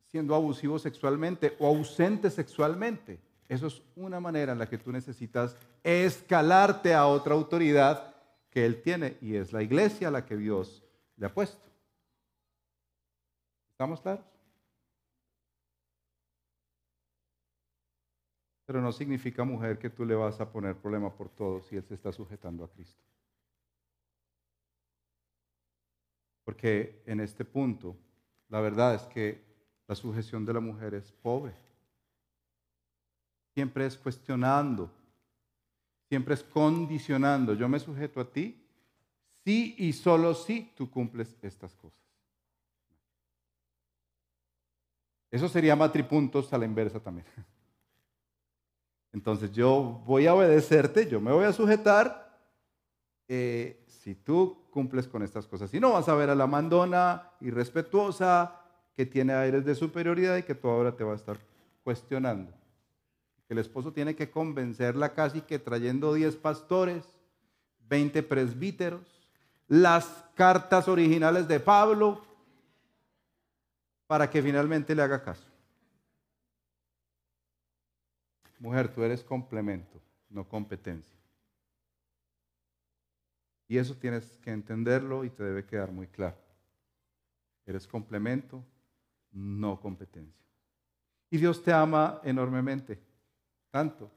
[0.06, 3.20] siendo abusivo sexualmente o ausente sexualmente.
[3.48, 8.14] Eso es una manera en la que tú necesitas escalarte a otra autoridad
[8.50, 10.82] que Él tiene y es la iglesia a la que Dios
[11.16, 11.62] le ha puesto.
[13.70, 14.31] ¿Estamos claros?
[18.72, 21.84] Pero no significa, mujer, que tú le vas a poner problema por todo si Él
[21.84, 23.04] se está sujetando a Cristo.
[26.42, 27.94] Porque en este punto,
[28.48, 29.44] la verdad es que
[29.86, 31.52] la sujeción de la mujer es pobre.
[33.52, 34.90] Siempre es cuestionando,
[36.08, 37.52] siempre es condicionando.
[37.52, 38.58] Yo me sujeto a ti
[39.44, 42.00] si y solo si tú cumples estas cosas.
[45.30, 47.26] Eso sería matripuntos a la inversa también.
[49.12, 52.38] Entonces yo voy a obedecerte, yo me voy a sujetar
[53.28, 55.70] eh, si tú cumples con estas cosas.
[55.70, 58.60] Si no, vas a ver a la mandona irrespetuosa
[58.96, 61.38] que tiene aires de superioridad y que tú ahora te va a estar
[61.84, 62.52] cuestionando.
[63.48, 67.04] El esposo tiene que convencerla casi que trayendo 10 pastores,
[67.88, 69.02] 20 presbíteros,
[69.68, 72.22] las cartas originales de Pablo,
[74.06, 75.51] para que finalmente le haga caso.
[78.62, 81.18] Mujer, tú eres complemento, no competencia.
[83.66, 86.36] Y eso tienes que entenderlo y te debe quedar muy claro.
[87.66, 88.64] Eres complemento,
[89.32, 90.46] no competencia.
[91.28, 93.02] Y Dios te ama enormemente,
[93.72, 94.08] tanto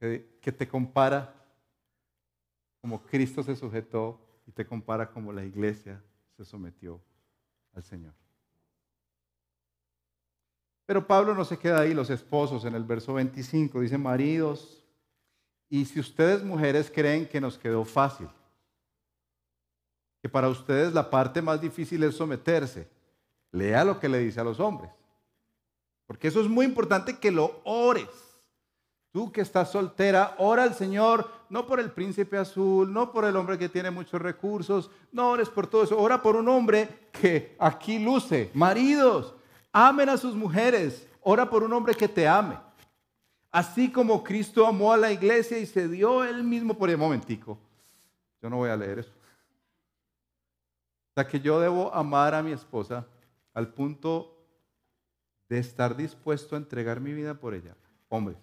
[0.00, 1.34] que, que te compara
[2.80, 6.02] como Cristo se sujetó y te compara como la iglesia
[6.38, 7.02] se sometió
[7.74, 8.14] al Señor.
[10.88, 14.82] Pero Pablo no se queda ahí, los esposos en el verso 25 dice, maridos,
[15.68, 18.26] y si ustedes mujeres creen que nos quedó fácil,
[20.22, 22.88] que para ustedes la parte más difícil es someterse.
[23.52, 24.90] Lea lo que le dice a los hombres.
[26.06, 28.08] Porque eso es muy importante que lo ores.
[29.12, 33.36] Tú que estás soltera, ora al Señor, no por el príncipe azul, no por el
[33.36, 37.56] hombre que tiene muchos recursos, no ores por todo eso, ora por un hombre que
[37.58, 38.50] aquí luce.
[38.54, 39.34] Maridos,
[39.86, 42.58] amen a sus mujeres, ora por un hombre que te ame.
[43.50, 47.58] Así como Cristo amó a la iglesia y se dio él mismo por el momentico.
[48.42, 49.18] Yo no voy a leer eso
[51.26, 53.06] que yo debo amar a mi esposa
[53.54, 54.36] al punto
[55.48, 57.74] de estar dispuesto a entregar mi vida por ella.
[58.08, 58.36] Hombres,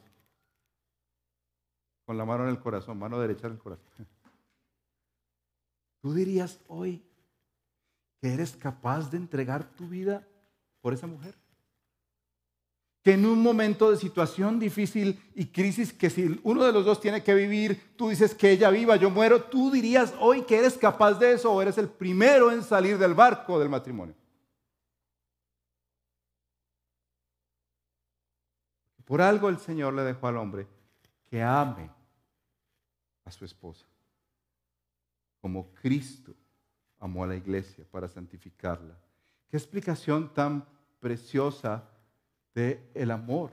[2.05, 3.85] con la mano en el corazón, mano derecha en el corazón.
[6.01, 7.03] ¿Tú dirías hoy
[8.21, 10.27] que eres capaz de entregar tu vida
[10.85, 11.33] por esa mujer?
[13.01, 17.01] que en un momento de situación difícil y crisis, que si uno de los dos
[17.01, 20.77] tiene que vivir, tú dices que ella viva, yo muero, tú dirías hoy que eres
[20.77, 24.13] capaz de eso o eres el primero en salir del barco del matrimonio.
[29.05, 30.67] Por algo el Señor le dejó al hombre
[31.25, 31.89] que ame
[33.23, 33.87] a su esposa,
[35.41, 36.35] como Cristo
[36.99, 38.95] amó a la iglesia para santificarla.
[39.49, 40.74] Qué explicación tan
[41.05, 41.83] preciosa
[42.55, 43.51] de el amor.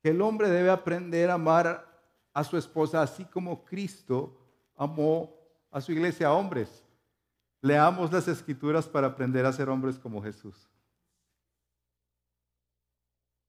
[0.00, 1.84] Que el hombre debe aprender a amar
[2.32, 4.38] a su esposa así como Cristo
[4.76, 5.34] amó
[5.68, 6.32] a su iglesia.
[6.32, 6.84] Hombres,
[7.60, 10.70] leamos las escrituras para aprender a ser hombres como Jesús.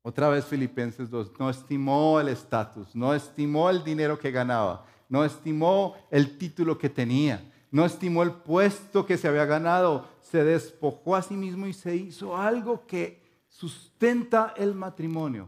[0.02, 5.24] Otra vez Filipenses 2, no estimó el estatus, no estimó el dinero que ganaba, no
[5.24, 11.16] estimó el título que tenía, no estimó el puesto que se había ganado, se despojó
[11.16, 15.48] a sí mismo y se hizo algo que sustenta el matrimonio,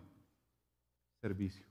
[1.19, 1.65] servicio.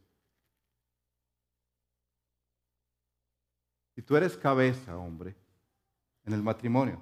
[3.94, 5.36] Si tú eres cabeza, hombre,
[6.24, 7.00] en el matrimonio,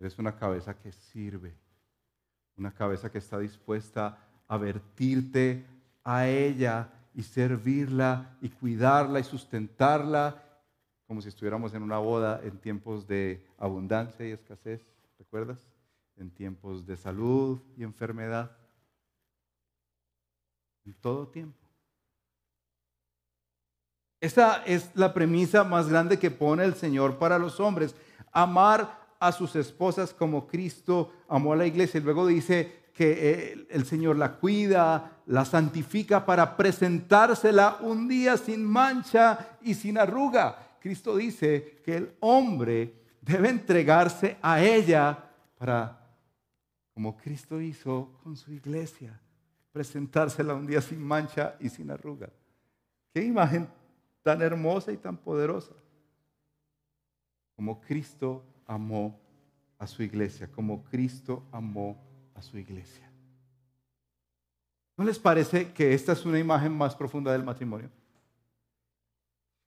[0.00, 1.56] eres una cabeza que sirve,
[2.56, 4.18] una cabeza que está dispuesta
[4.48, 5.64] a vertirte
[6.02, 10.49] a ella y servirla y cuidarla y sustentarla,
[11.10, 14.80] como si estuviéramos en una boda en tiempos de abundancia y escasez,
[15.18, 15.58] ¿recuerdas?
[16.16, 18.52] en tiempos de salud y enfermedad,
[20.86, 21.58] en todo tiempo.
[24.20, 27.96] Esa es la premisa más grande que pone el Señor para los hombres,
[28.30, 31.98] amar a sus esposas como Cristo amó a la iglesia.
[31.98, 38.64] Y luego dice que el Señor la cuida, la santifica para presentársela un día sin
[38.64, 40.69] mancha y sin arruga.
[40.80, 46.00] Cristo dice que el hombre debe entregarse a ella para
[46.94, 49.18] como Cristo hizo con su iglesia,
[49.72, 52.28] presentársela un día sin mancha y sin arruga.
[53.14, 53.68] Qué imagen
[54.22, 55.72] tan hermosa y tan poderosa.
[57.56, 59.18] Como Cristo amó
[59.78, 61.96] a su iglesia, como Cristo amó
[62.34, 63.10] a su iglesia.
[64.96, 67.90] ¿No les parece que esta es una imagen más profunda del matrimonio?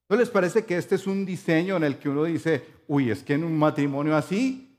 [0.09, 3.23] ¿No les parece que este es un diseño en el que uno dice, uy, es
[3.23, 4.73] que en un matrimonio así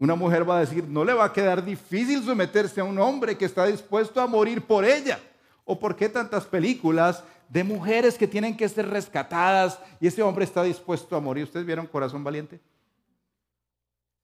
[0.00, 3.36] una mujer va a decir, no le va a quedar difícil someterse a un hombre
[3.36, 5.20] que está dispuesto a morir por ella.
[5.66, 10.44] ¿O por qué tantas películas de mujeres que tienen que ser rescatadas y ese hombre
[10.44, 11.44] está dispuesto a morir?
[11.44, 12.58] ¿Ustedes vieron Corazón Valiente?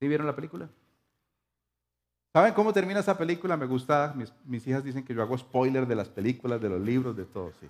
[0.01, 0.67] ¿Sí vieron la película?
[2.33, 3.55] ¿Saben cómo termina esa película?
[3.59, 4.15] Me gusta,
[4.47, 7.53] mis, hijas dicen que yo hago spoiler de las películas, de los libros, de todo,
[7.61, 7.69] sí.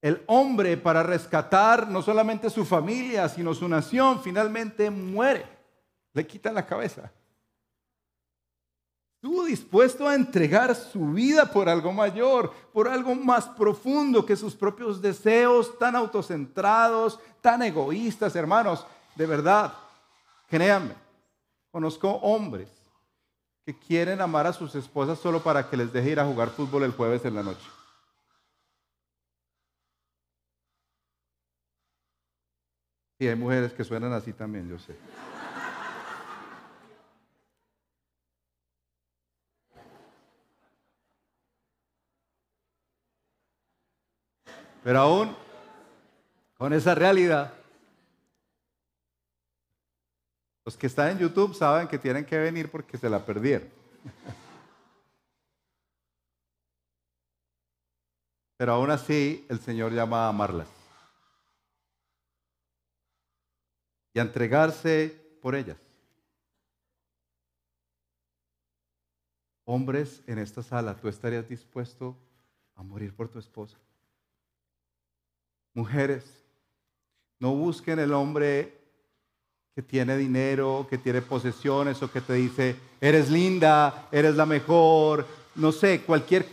[0.00, 5.56] El hombre para rescatar no solamente su familia, sino su nación, finalmente muere
[6.16, 7.12] le quitan la cabeza.
[9.16, 14.54] Estuvo dispuesto a entregar su vida por algo mayor, por algo más profundo que sus
[14.54, 18.86] propios deseos tan autocentrados, tan egoístas, hermanos.
[19.14, 19.74] De verdad,
[20.48, 20.94] créanme,
[21.70, 22.70] conozco hombres
[23.66, 26.84] que quieren amar a sus esposas solo para que les deje ir a jugar fútbol
[26.84, 27.75] el jueves en la noche.
[33.18, 34.94] Y hay mujeres que suenan así también, yo sé.
[44.84, 45.34] Pero aún
[46.58, 47.52] con esa realidad,
[50.64, 53.68] los que están en YouTube saben que tienen que venir porque se la perdieron.
[58.58, 60.75] Pero aún así el Señor llama a amarlas
[64.16, 65.76] y a entregarse por ellas.
[69.66, 72.16] Hombres en esta sala, ¿tú estarías dispuesto
[72.76, 73.76] a morir por tu esposa?
[75.74, 76.24] Mujeres,
[77.38, 78.80] no busquen el hombre
[79.74, 85.26] que tiene dinero, que tiene posesiones o que te dice, eres linda, eres la mejor,
[85.56, 86.46] no sé, cualquier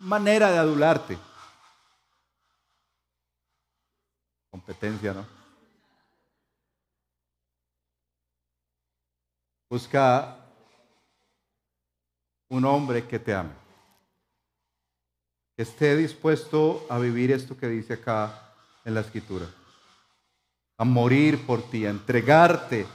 [0.00, 1.16] manera de adularte.
[4.50, 5.39] Competencia, ¿no?
[9.70, 10.36] Busca
[12.48, 13.60] un hombre que te ame
[15.60, 18.54] esté dispuesto a vivir esto que dice acá
[18.84, 19.46] en la escritura,
[20.78, 22.86] a morir por ti, a entregarte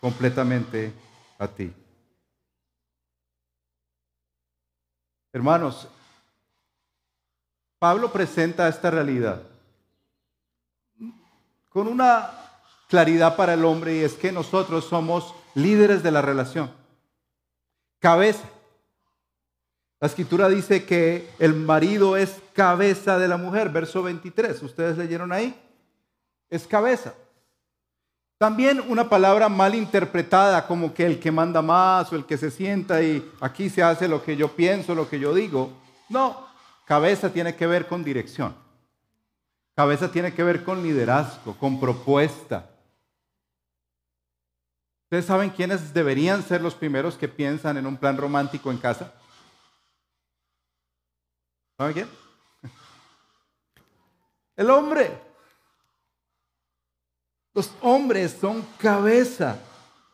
[0.00, 0.92] completamente
[1.38, 1.70] a ti.
[5.34, 5.86] Hermanos,
[7.78, 9.42] Pablo presenta esta realidad
[11.68, 12.30] con una
[12.88, 16.70] claridad para el hombre y es que nosotros somos líderes de la relación,
[17.98, 18.44] cabeza
[20.00, 24.60] La escritura dice que el marido es cabeza de la mujer, verso 23.
[24.60, 25.54] ¿Ustedes leyeron ahí?
[26.50, 27.14] Es cabeza.
[28.36, 32.50] También una palabra mal interpretada como que el que manda más o el que se
[32.50, 35.70] sienta y aquí se hace lo que yo pienso, lo que yo digo.
[36.08, 36.48] No,
[36.84, 38.56] cabeza tiene que ver con dirección.
[39.76, 42.71] Cabeza tiene que ver con liderazgo, con propuesta.
[45.12, 49.12] ¿Ustedes saben quiénes deberían ser los primeros que piensan en un plan romántico en casa?
[51.76, 52.08] ¿Saben quién?
[54.56, 55.10] El hombre.
[57.52, 59.58] Los hombres son cabeza,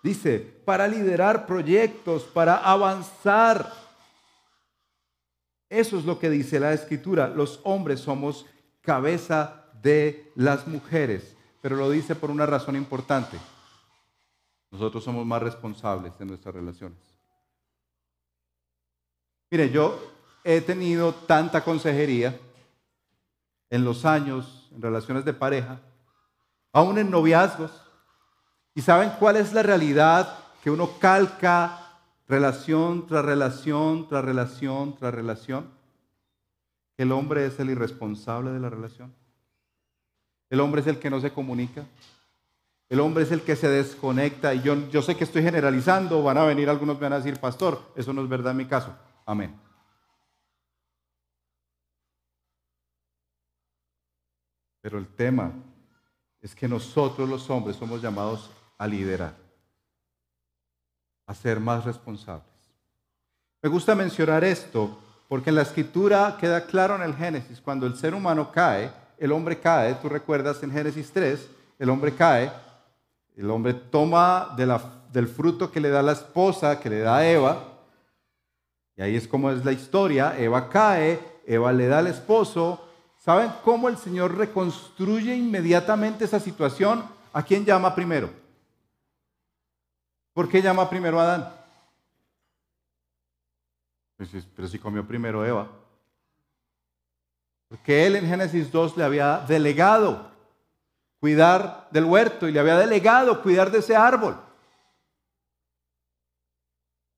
[0.02, 3.72] dice, para liderar proyectos, para avanzar.
[5.68, 7.28] Eso es lo que dice la escritura.
[7.28, 8.46] Los hombres somos
[8.80, 13.38] cabeza de las mujeres, pero lo dice por una razón importante.
[14.70, 16.98] Nosotros somos más responsables de nuestras relaciones.
[19.50, 19.98] Mire, yo
[20.44, 22.38] he tenido tanta consejería
[23.70, 25.80] en los años, en relaciones de pareja,
[26.72, 27.70] aún en noviazgos.
[28.74, 31.96] ¿Y saben cuál es la realidad que uno calca
[32.28, 35.70] relación tras relación, tras relación, tras relación?
[36.96, 39.14] El hombre es el irresponsable de la relación.
[40.50, 41.84] El hombre es el que no se comunica.
[42.88, 44.54] El hombre es el que se desconecta.
[44.54, 46.22] Y yo, yo sé que estoy generalizando.
[46.22, 48.96] Van a venir algunos, van a decir, pastor, eso no es verdad en mi caso.
[49.26, 49.54] Amén.
[54.80, 55.52] Pero el tema
[56.40, 59.34] es que nosotros los hombres somos llamados a liderar,
[61.26, 62.46] a ser más responsables.
[63.60, 67.96] Me gusta mencionar esto porque en la escritura queda claro en el Génesis, cuando el
[67.96, 72.50] ser humano cae, el hombre cae, tú recuerdas en Génesis 3, el hombre cae,
[73.40, 77.64] el hombre toma del fruto que le da la esposa, que le da Eva,
[78.96, 82.84] y ahí es como es la historia, Eva cae, Eva le da al esposo,
[83.28, 87.04] ¿Saben cómo el Señor reconstruye inmediatamente esa situación?
[87.34, 88.30] ¿A quién llama primero?
[90.32, 91.52] ¿Por qué llama primero a Adán?
[94.16, 95.68] Pues pero si comió primero Eva.
[97.68, 100.30] Porque él en Génesis 2 le había delegado
[101.20, 104.40] cuidar del huerto y le había delegado cuidar de ese árbol.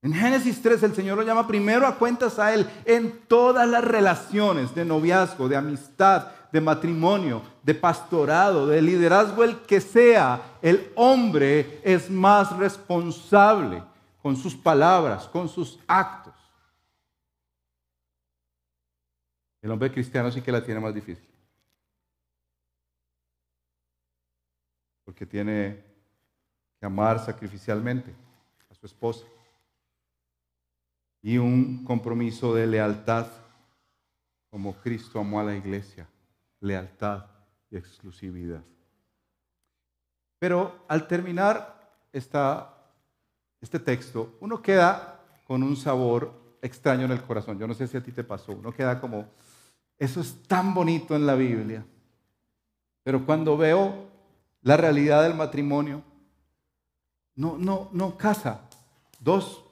[0.02, 3.84] En Génesis 3 el Señor lo llama primero a cuentas a Él en todas las
[3.84, 10.90] relaciones de noviazgo, de amistad, de matrimonio, de pastorado, de liderazgo, el que sea, el
[10.96, 13.82] hombre es más responsable
[14.22, 16.34] con sus palabras, con sus actos.
[19.62, 21.29] El hombre cristiano sí que la tiene más difícil.
[25.10, 25.82] Porque tiene
[26.78, 28.14] que amar sacrificialmente
[28.70, 29.26] a su esposa
[31.20, 33.26] y un compromiso de lealtad,
[34.50, 36.06] como Cristo amó a la iglesia,
[36.60, 37.26] lealtad
[37.72, 38.62] y exclusividad.
[40.38, 42.72] Pero al terminar esta,
[43.60, 46.32] este texto, uno queda con un sabor
[46.62, 47.58] extraño en el corazón.
[47.58, 49.28] Yo no sé si a ti te pasó, uno queda como,
[49.98, 51.84] eso es tan bonito en la Biblia,
[53.02, 54.09] pero cuando veo
[54.62, 56.02] la realidad del matrimonio,
[57.34, 58.60] no, no, no casa.
[59.18, 59.64] Dos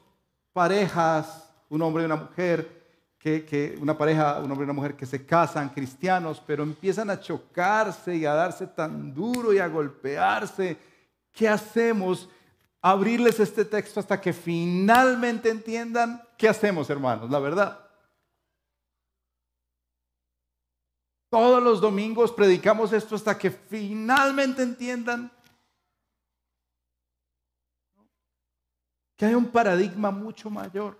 [0.53, 2.79] parejas, un hombre y una mujer,
[3.19, 7.19] que, una pareja, un hombre y una mujer que se casan, cristianos, pero empiezan a
[7.19, 10.77] chocarse y a darse tan duro y a golpearse.
[11.31, 12.29] ¿Qué hacemos?
[12.81, 17.88] Abrirles este texto hasta que finalmente entiendan qué hacemos, hermanos, la verdad.
[21.29, 25.31] Todos los domingos predicamos esto hasta que finalmente entiendan
[29.15, 30.97] que hay un paradigma mucho mayor.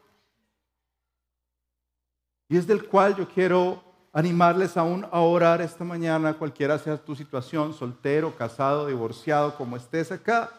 [2.47, 7.15] Y es del cual yo quiero animarles aún a orar esta mañana, cualquiera sea tu
[7.15, 10.51] situación, soltero, casado, divorciado, como estés acá.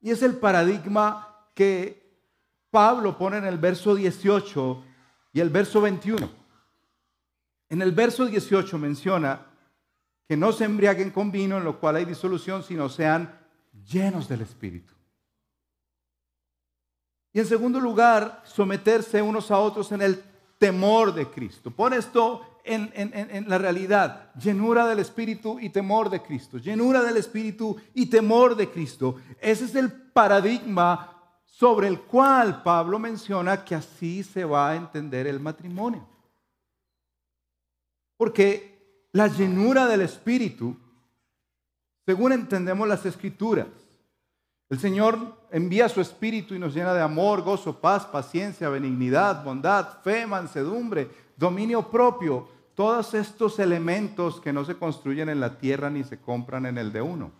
[0.00, 2.06] Y es el paradigma que
[2.70, 4.84] Pablo pone en el verso 18
[5.32, 6.45] y el verso 21.
[7.68, 9.46] En el verso 18 menciona
[10.28, 13.38] que no se embriaguen con vino, en lo cual hay disolución, sino sean
[13.84, 14.92] llenos del Espíritu.
[17.32, 20.22] Y en segundo lugar, someterse unos a otros en el
[20.58, 21.70] temor de Cristo.
[21.70, 24.32] Pon esto en, en, la realidad.
[24.34, 26.58] Llenura del Espíritu y temor de Cristo.
[26.58, 29.16] Llenura del Espíritu y temor de Cristo.
[29.40, 31.12] Ese es el paradigma
[31.44, 36.15] sobre el cual Pablo menciona que así se va a entender el matrimonio.
[38.16, 40.76] Porque la llenura del Espíritu,
[42.04, 43.66] según entendemos las escrituras,
[44.68, 50.02] El Señor envía su Espíritu y nos llena de amor, gozo, paz, paciencia, benignidad, bondad,
[50.02, 52.48] fe, mansedumbre, dominio propio.
[52.74, 56.92] Todos estos elementos que no se construyen en la tierra ni se compran en el
[56.92, 57.30] de uno.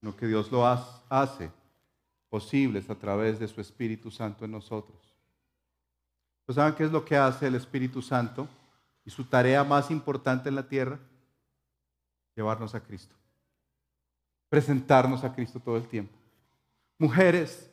[0.00, 1.50] Lo que Dios lo hace
[2.28, 5.07] posibles a través de su Espíritu Santo en nosotros.
[6.48, 8.48] Pues ¿Saben qué es lo que hace el Espíritu Santo?
[9.04, 10.98] Y su tarea más importante en la tierra,
[12.34, 13.14] llevarnos a Cristo.
[14.48, 16.14] Presentarnos a Cristo todo el tiempo.
[16.96, 17.70] Mujeres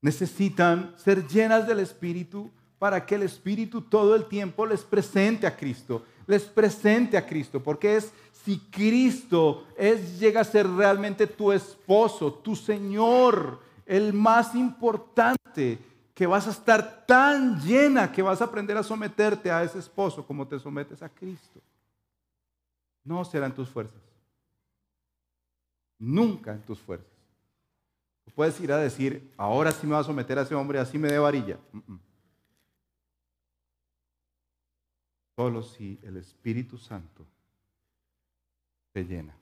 [0.00, 5.54] necesitan ser llenas del Espíritu para que el Espíritu todo el tiempo les presente a
[5.54, 8.14] Cristo, les presente a Cristo, porque es
[8.46, 15.89] si Cristo es, llega a ser realmente tu esposo, tu Señor, el más importante,
[16.20, 20.26] que vas a estar tan llena que vas a aprender a someterte a ese esposo
[20.26, 21.62] como te sometes a Cristo.
[23.02, 24.02] No serán tus fuerzas.
[25.98, 27.10] Nunca en tus fuerzas.
[28.34, 31.08] Puedes ir a decir, ahora sí me va a someter a ese hombre, así me
[31.08, 31.58] dé varilla.
[35.36, 37.26] Solo si el Espíritu Santo
[38.92, 39.34] te llena.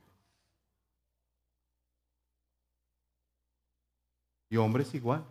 [4.49, 5.24] Y hombres igual.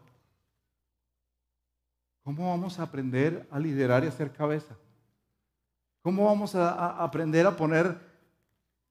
[2.28, 4.76] ¿Cómo vamos a aprender a liderar y a hacer cabeza?
[6.02, 7.98] ¿Cómo vamos a, aprender a poner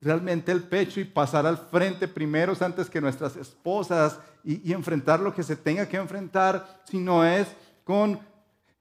[0.01, 5.21] realmente el pecho y pasar al frente primero antes que nuestras esposas y, y enfrentar
[5.21, 7.47] lo que se tenga que enfrentar si no es
[7.85, 8.19] con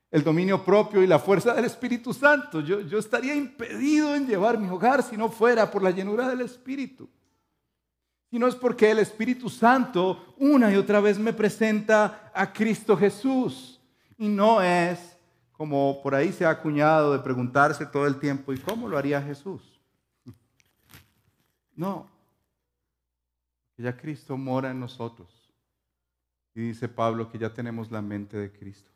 [0.09, 2.61] el dominio propio y la fuerza del Espíritu Santo.
[2.61, 6.39] Yo, yo, estaría impedido en llevar mi hogar si no fuera por la llenura del
[6.39, 7.09] Espíritu.
[8.31, 12.95] Si no es porque el Espíritu Santo una y otra vez me presenta a Cristo
[12.95, 13.74] Jesús.
[14.17, 15.15] Y no es
[15.57, 19.21] como por ahí se ha acuñado de preguntarse todo el tiempo, ¿y cómo lo haría
[19.21, 19.61] Jesús?
[21.77, 22.07] No.
[23.75, 25.51] Ya Cristo mora en nosotros.
[26.53, 28.89] Y dice Pablo que ya tenemos la mente de Cristo.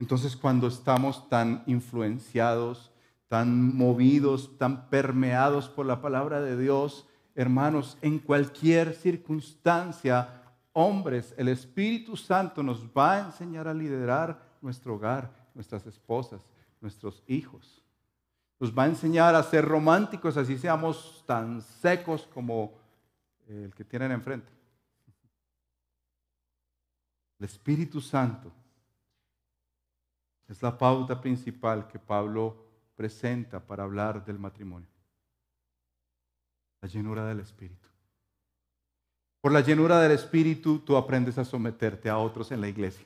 [0.00, 2.90] Entonces cuando estamos tan influenciados,
[3.28, 10.43] tan movidos, tan permeados por la palabra de Dios, hermanos, en cualquier circunstancia,
[10.74, 16.42] hombres, el Espíritu Santo nos va a enseñar a liderar nuestro hogar, nuestras esposas,
[16.80, 17.82] nuestros hijos.
[18.60, 22.74] Nos va a enseñar a ser románticos, así seamos tan secos como
[23.46, 24.52] el que tienen enfrente.
[27.38, 28.52] El Espíritu Santo
[30.48, 32.64] es la pauta principal que Pablo
[32.94, 34.88] presenta para hablar del matrimonio.
[36.80, 37.93] La llenura del Espíritu.
[39.44, 43.04] Por la llenura del Espíritu tú aprendes a someterte a otros en la iglesia.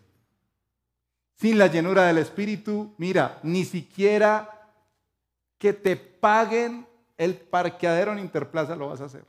[1.35, 4.71] Sin la llenura del Espíritu, mira, ni siquiera
[5.59, 6.87] que te paguen
[7.17, 9.25] el parqueadero en Interplaza lo vas a hacer.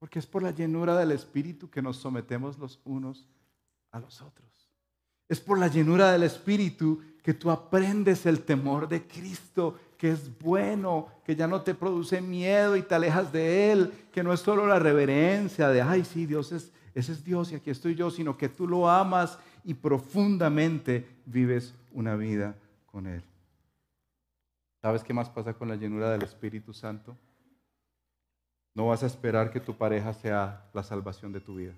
[0.00, 3.24] Porque es por la llenura del Espíritu que nos sometemos los unos
[3.92, 4.68] a los otros.
[5.28, 10.38] Es por la llenura del Espíritu que tú aprendes el temor de Cristo, que es
[10.38, 14.40] bueno, que ya no te produce miedo y te alejas de Él, que no es
[14.40, 18.08] solo la reverencia de, ay, sí, Dios es, ese es Dios y aquí estoy yo,
[18.08, 22.54] sino que tú lo amas y profundamente vives una vida
[22.86, 23.22] con Él.
[24.80, 27.16] ¿Sabes qué más pasa con la llenura del Espíritu Santo?
[28.74, 31.74] No vas a esperar que tu pareja sea la salvación de tu vida.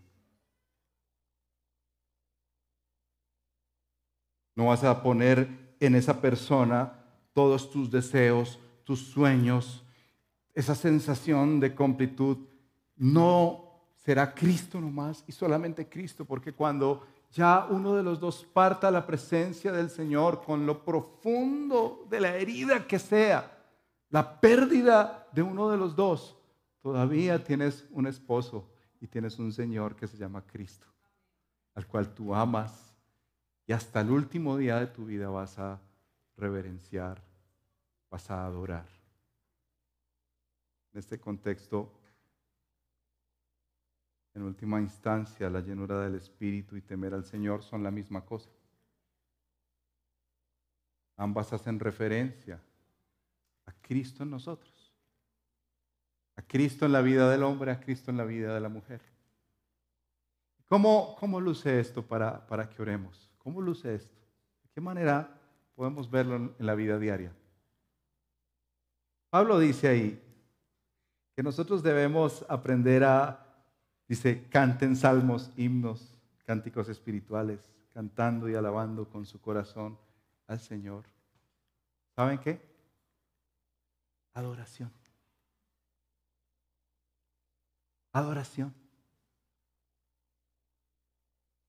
[4.54, 5.48] No vas a poner
[5.80, 6.99] en esa persona
[7.32, 9.84] todos tus deseos, tus sueños,
[10.54, 12.38] esa sensación de completud.
[12.96, 18.90] No será Cristo nomás y solamente Cristo, porque cuando ya uno de los dos parta
[18.90, 23.58] la presencia del Señor con lo profundo de la herida que sea,
[24.10, 26.36] la pérdida de uno de los dos,
[26.82, 28.68] todavía tienes un esposo
[29.00, 30.86] y tienes un Señor que se llama Cristo,
[31.74, 32.96] al cual tú amas
[33.66, 35.80] y hasta el último día de tu vida vas a
[36.40, 37.22] reverenciar,
[38.10, 38.86] vas a adorar.
[40.92, 41.92] En este contexto,
[44.34, 48.50] en última instancia, la llenura del Espíritu y temer al Señor son la misma cosa.
[51.16, 52.60] Ambas hacen referencia
[53.66, 54.92] a Cristo en nosotros.
[56.36, 59.00] A Cristo en la vida del hombre, a Cristo en la vida de la mujer.
[60.66, 63.30] ¿Cómo, cómo luce esto para, para que oremos?
[63.38, 64.16] ¿Cómo luce esto?
[64.62, 65.39] ¿De qué manera
[65.80, 67.32] Podemos verlo en la vida diaria.
[69.30, 70.22] Pablo dice ahí
[71.34, 73.46] que nosotros debemos aprender a,
[74.06, 79.98] dice, canten salmos, himnos, cánticos espirituales, cantando y alabando con su corazón
[80.48, 81.06] al Señor.
[82.14, 82.60] ¿Saben qué?
[84.34, 84.92] Adoración.
[88.12, 88.74] Adoración.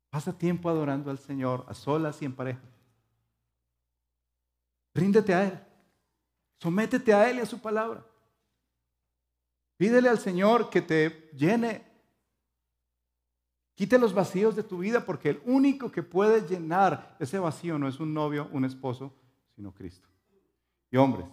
[0.09, 2.70] Pasa tiempo adorando al Señor, a solas y en pareja.
[4.93, 5.59] Ríndete a Él.
[6.59, 8.05] Sométete a Él y a su palabra.
[9.77, 11.83] Pídele al Señor que te llene.
[13.73, 17.87] Quite los vacíos de tu vida porque el único que puede llenar ese vacío no
[17.87, 19.11] es un novio, un esposo,
[19.55, 20.07] sino Cristo.
[20.91, 21.25] Y hombres,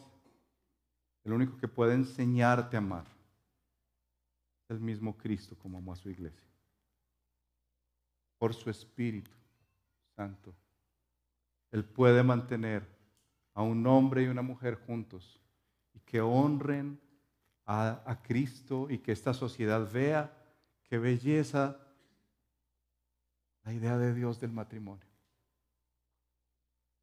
[1.25, 3.05] el único que puede enseñarte a amar
[4.65, 6.49] es el mismo Cristo como amó a su iglesia.
[8.39, 9.31] Por su Espíritu
[10.17, 10.55] Santo.
[11.71, 12.98] Él puede mantener
[13.59, 15.41] a un hombre y una mujer juntos
[15.93, 16.97] y que honren
[17.67, 20.33] a, Cristo y que esta sociedad vea
[20.85, 21.77] qué belleza
[23.65, 25.05] la idea de Dios del matrimonio.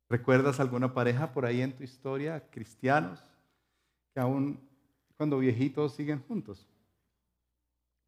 [0.08, 3.20] ¿Recuerdas alguna pareja por ahí en tu historia, cristianos,
[4.14, 4.58] que aún
[5.18, 6.66] cuando viejitos siguen juntos,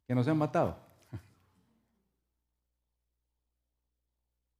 [0.07, 0.79] que no se han matado?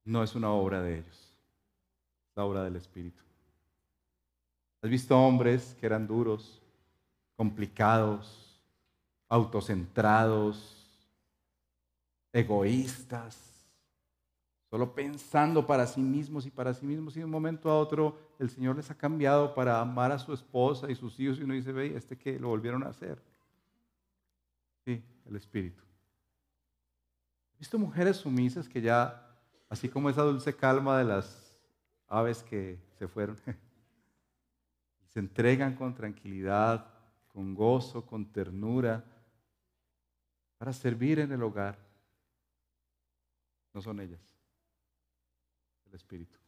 [0.04, 1.34] No es una obra de ellos,
[2.28, 3.27] es la obra del Espíritu.
[4.80, 6.62] ¿Has visto hombres que eran duros,
[7.36, 8.60] complicados,
[9.28, 10.78] autocentrados,
[12.32, 13.36] egoístas,
[14.70, 18.18] solo pensando para sí mismos y para sí mismos y de un momento a otro
[18.38, 21.54] el Señor les ha cambiado para amar a su esposa y sus hijos y uno
[21.54, 23.20] dice, ve, este que lo volvieron a hacer.
[24.84, 25.82] Sí, el Espíritu.
[27.54, 29.36] He visto mujeres sumisas que ya,
[29.68, 31.56] así como esa dulce calma de las
[32.06, 33.36] aves que se fueron,
[35.08, 36.86] se entregan con tranquilidad,
[37.28, 39.04] con gozo, con ternura,
[40.58, 41.78] para servir en el hogar.
[43.72, 44.20] No son ellas,
[45.86, 46.38] el Espíritu.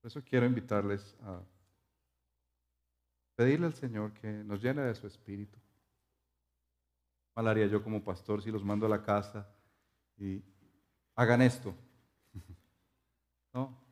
[0.00, 1.42] Por eso quiero invitarles a
[3.34, 5.58] pedirle al Señor que nos llene de su Espíritu.
[7.34, 9.46] Mal haría yo como pastor si los mando a la casa
[10.16, 10.42] y
[11.14, 11.74] hagan esto.
[13.52, 13.85] No,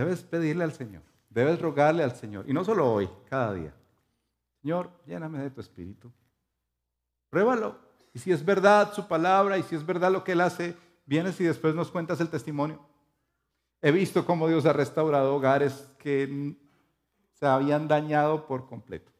[0.00, 3.74] Debes pedirle al Señor, debes rogarle al Señor, y no solo hoy, cada día.
[4.62, 6.10] Señor, lléname de tu espíritu.
[7.28, 7.76] Pruébalo.
[8.14, 10.74] Y si es verdad su palabra y si es verdad lo que Él hace,
[11.04, 12.80] vienes y después nos cuentas el testimonio.
[13.82, 16.56] He visto cómo Dios ha restaurado hogares que
[17.34, 19.12] se habían dañado por completo.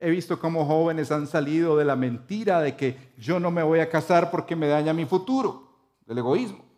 [0.00, 3.78] He visto cómo jóvenes han salido de la mentira de que yo no me voy
[3.78, 5.76] a casar porque me daña mi futuro,
[6.06, 6.71] del egoísmo.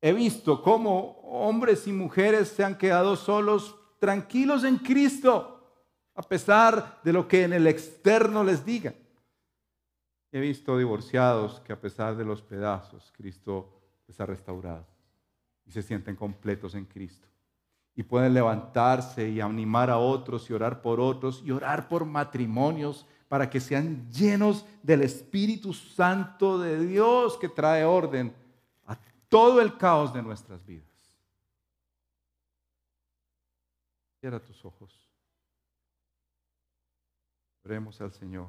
[0.00, 5.60] He visto cómo hombres y mujeres se han quedado solos, tranquilos en Cristo,
[6.14, 8.94] a pesar de lo que en el externo les diga.
[10.32, 14.86] He visto divorciados que a pesar de los pedazos, Cristo les ha restaurado
[15.66, 17.26] y se sienten completos en Cristo.
[17.94, 23.04] Y pueden levantarse y animar a otros y orar por otros y orar por matrimonios
[23.28, 28.34] para que sean llenos del Espíritu Santo de Dios que trae orden
[29.30, 30.90] todo el caos de nuestras vidas.
[34.20, 35.08] Cierra tus ojos.
[37.64, 38.48] Oremos al Señor.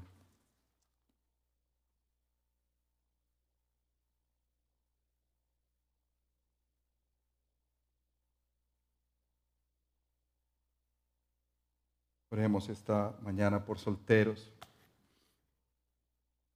[12.31, 14.51] Oremos esta mañana por solteros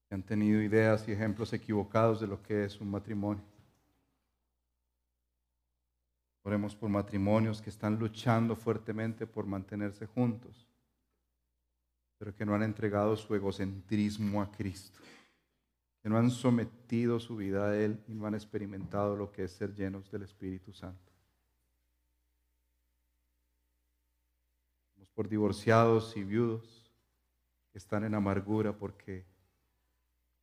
[0.08, 3.55] que han tenido ideas y ejemplos equivocados de lo que es un matrimonio.
[6.46, 10.68] Oremos por matrimonios que están luchando fuertemente por mantenerse juntos,
[12.20, 15.00] pero que no han entregado su egocentrismo a Cristo,
[16.04, 19.54] que no han sometido su vida a Él y no han experimentado lo que es
[19.54, 21.12] ser llenos del Espíritu Santo.
[24.92, 26.92] Oremos por divorciados y viudos
[27.72, 29.26] que están en amargura porque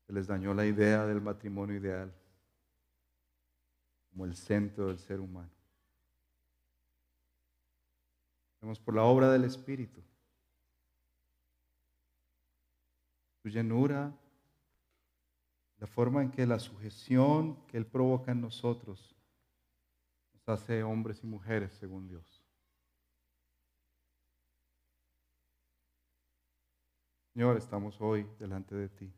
[0.05, 2.12] se les dañó la idea del matrimonio ideal
[4.11, 5.61] como el centro del ser humano.
[8.62, 10.00] Oremos por la obra del Espíritu.
[13.42, 14.16] Su llenura,
[15.78, 19.16] la forma en que la sujeción que Él provoca en nosotros
[20.32, 22.44] nos hace hombres y mujeres según Dios.
[27.34, 29.12] Señor, estamos hoy delante de ti.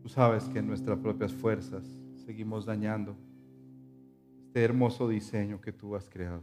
[0.00, 1.84] Tú sabes que en nuestras propias fuerzas
[2.24, 3.14] seguimos dañando
[4.54, 6.40] este hermoso diseño que tú has creado.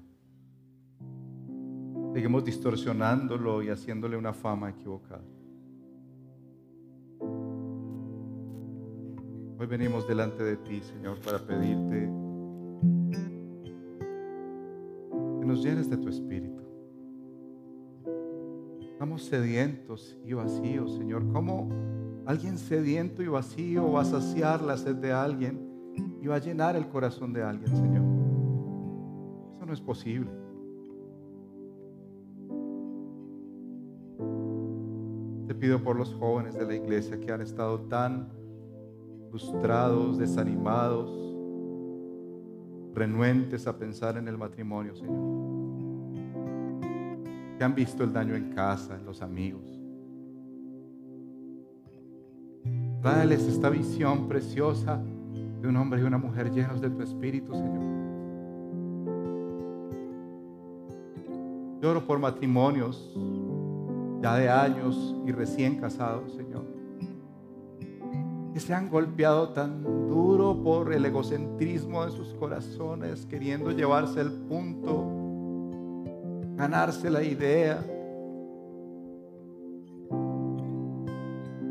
[2.13, 5.23] Seguimos distorsionándolo y haciéndole una fama equivocada.
[9.57, 12.09] Hoy venimos delante de ti, Señor, para pedirte
[15.45, 16.61] nos llenes de tu espíritu.
[18.91, 21.31] Estamos sedientos y vacíos, Señor.
[21.31, 21.69] ¿Cómo
[22.25, 25.70] alguien sediento y vacío va a saciar la sed de alguien
[26.21, 28.03] y va a llenar el corazón de alguien, Señor?
[29.55, 30.29] Eso no es posible.
[35.47, 38.29] Te pido por los jóvenes de la iglesia que han estado tan
[39.29, 41.09] frustrados, desanimados,
[42.93, 45.41] renuentes a pensar en el matrimonio, Señor
[47.61, 49.79] que han visto el daño en casa, en los amigos.
[53.03, 54.99] Tráeles esta visión preciosa
[55.61, 57.83] de un hombre y una mujer llenos de tu espíritu, Señor.
[61.79, 63.15] Lloro por matrimonios
[64.21, 66.63] ya de años y recién casados, Señor,
[68.53, 74.31] que se han golpeado tan duro por el egocentrismo de sus corazones, queriendo llevarse el
[74.31, 75.17] punto
[76.55, 77.83] ganarse la idea.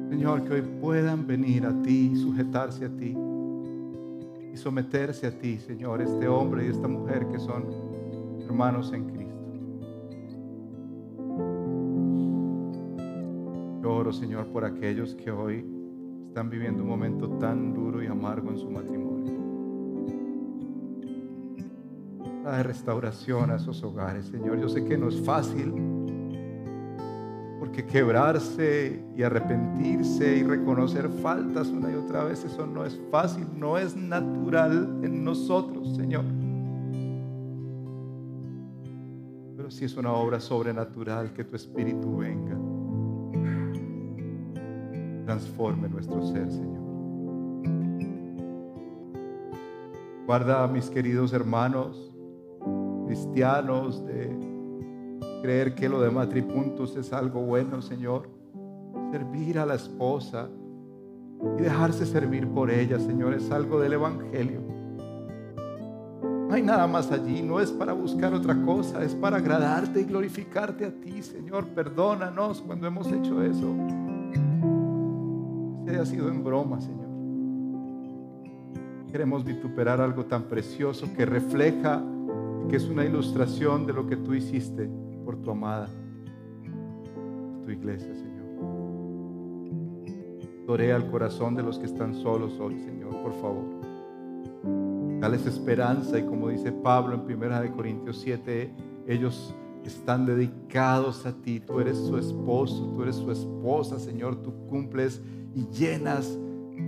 [0.09, 3.17] Señor, que hoy puedan venir a ti, sujetarse a ti
[4.61, 7.65] someterse a ti, Señor, este hombre y esta mujer que son
[8.45, 9.21] hermanos en Cristo.
[13.83, 15.65] Yo oro, Señor, por aquellos que hoy
[16.29, 19.11] están viviendo un momento tan duro y amargo en su matrimonio.
[22.45, 24.59] de restauración a esos hogares, Señor.
[24.59, 25.73] Yo sé que no es fácil,
[27.71, 33.47] porque quebrarse y arrepentirse y reconocer faltas una y otra vez, eso no es fácil,
[33.57, 36.25] no es natural en nosotros, Señor.
[39.57, 42.59] Pero si es una obra sobrenatural, que tu Espíritu venga,
[45.27, 46.83] transforme nuestro ser, Señor.
[50.27, 52.11] Guarda a mis queridos hermanos
[53.07, 54.05] cristianos
[55.41, 58.29] creer que lo de matripuntos es algo bueno, Señor.
[59.11, 60.49] Servir a la esposa
[61.59, 64.61] y dejarse servir por ella, Señor, es algo del Evangelio.
[66.49, 70.05] No hay nada más allí, no es para buscar otra cosa, es para agradarte y
[70.05, 71.67] glorificarte a ti, Señor.
[71.69, 73.75] Perdónanos cuando hemos hecho eso.
[75.85, 77.09] Se haya sido en broma, Señor.
[79.11, 82.03] Queremos vituperar algo tan precioso que refleja
[82.69, 84.89] que es una ilustración de lo que tú hiciste
[85.25, 85.89] por tu amada,
[87.65, 88.31] tu iglesia, Señor.
[90.67, 93.65] Torea al corazón de los que están solos hoy, Señor, por favor.
[95.21, 98.73] Dales esperanza y como dice Pablo en 1 Corintios 7,
[99.07, 99.55] ellos
[99.85, 101.61] están dedicados a ti.
[101.61, 104.37] Tú eres su esposo, tú eres su esposa, Señor.
[104.37, 105.21] Tú cumples
[105.55, 106.39] y llenas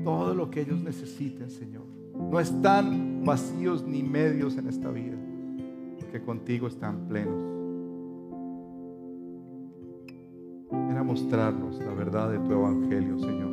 [0.05, 1.83] todo lo que ellos necesiten, Señor.
[2.31, 5.17] No están vacíos ni medios en esta vida
[6.11, 7.52] que contigo están plenos.
[11.03, 13.51] Ven mostrarnos la verdad de tu evangelio, Señor.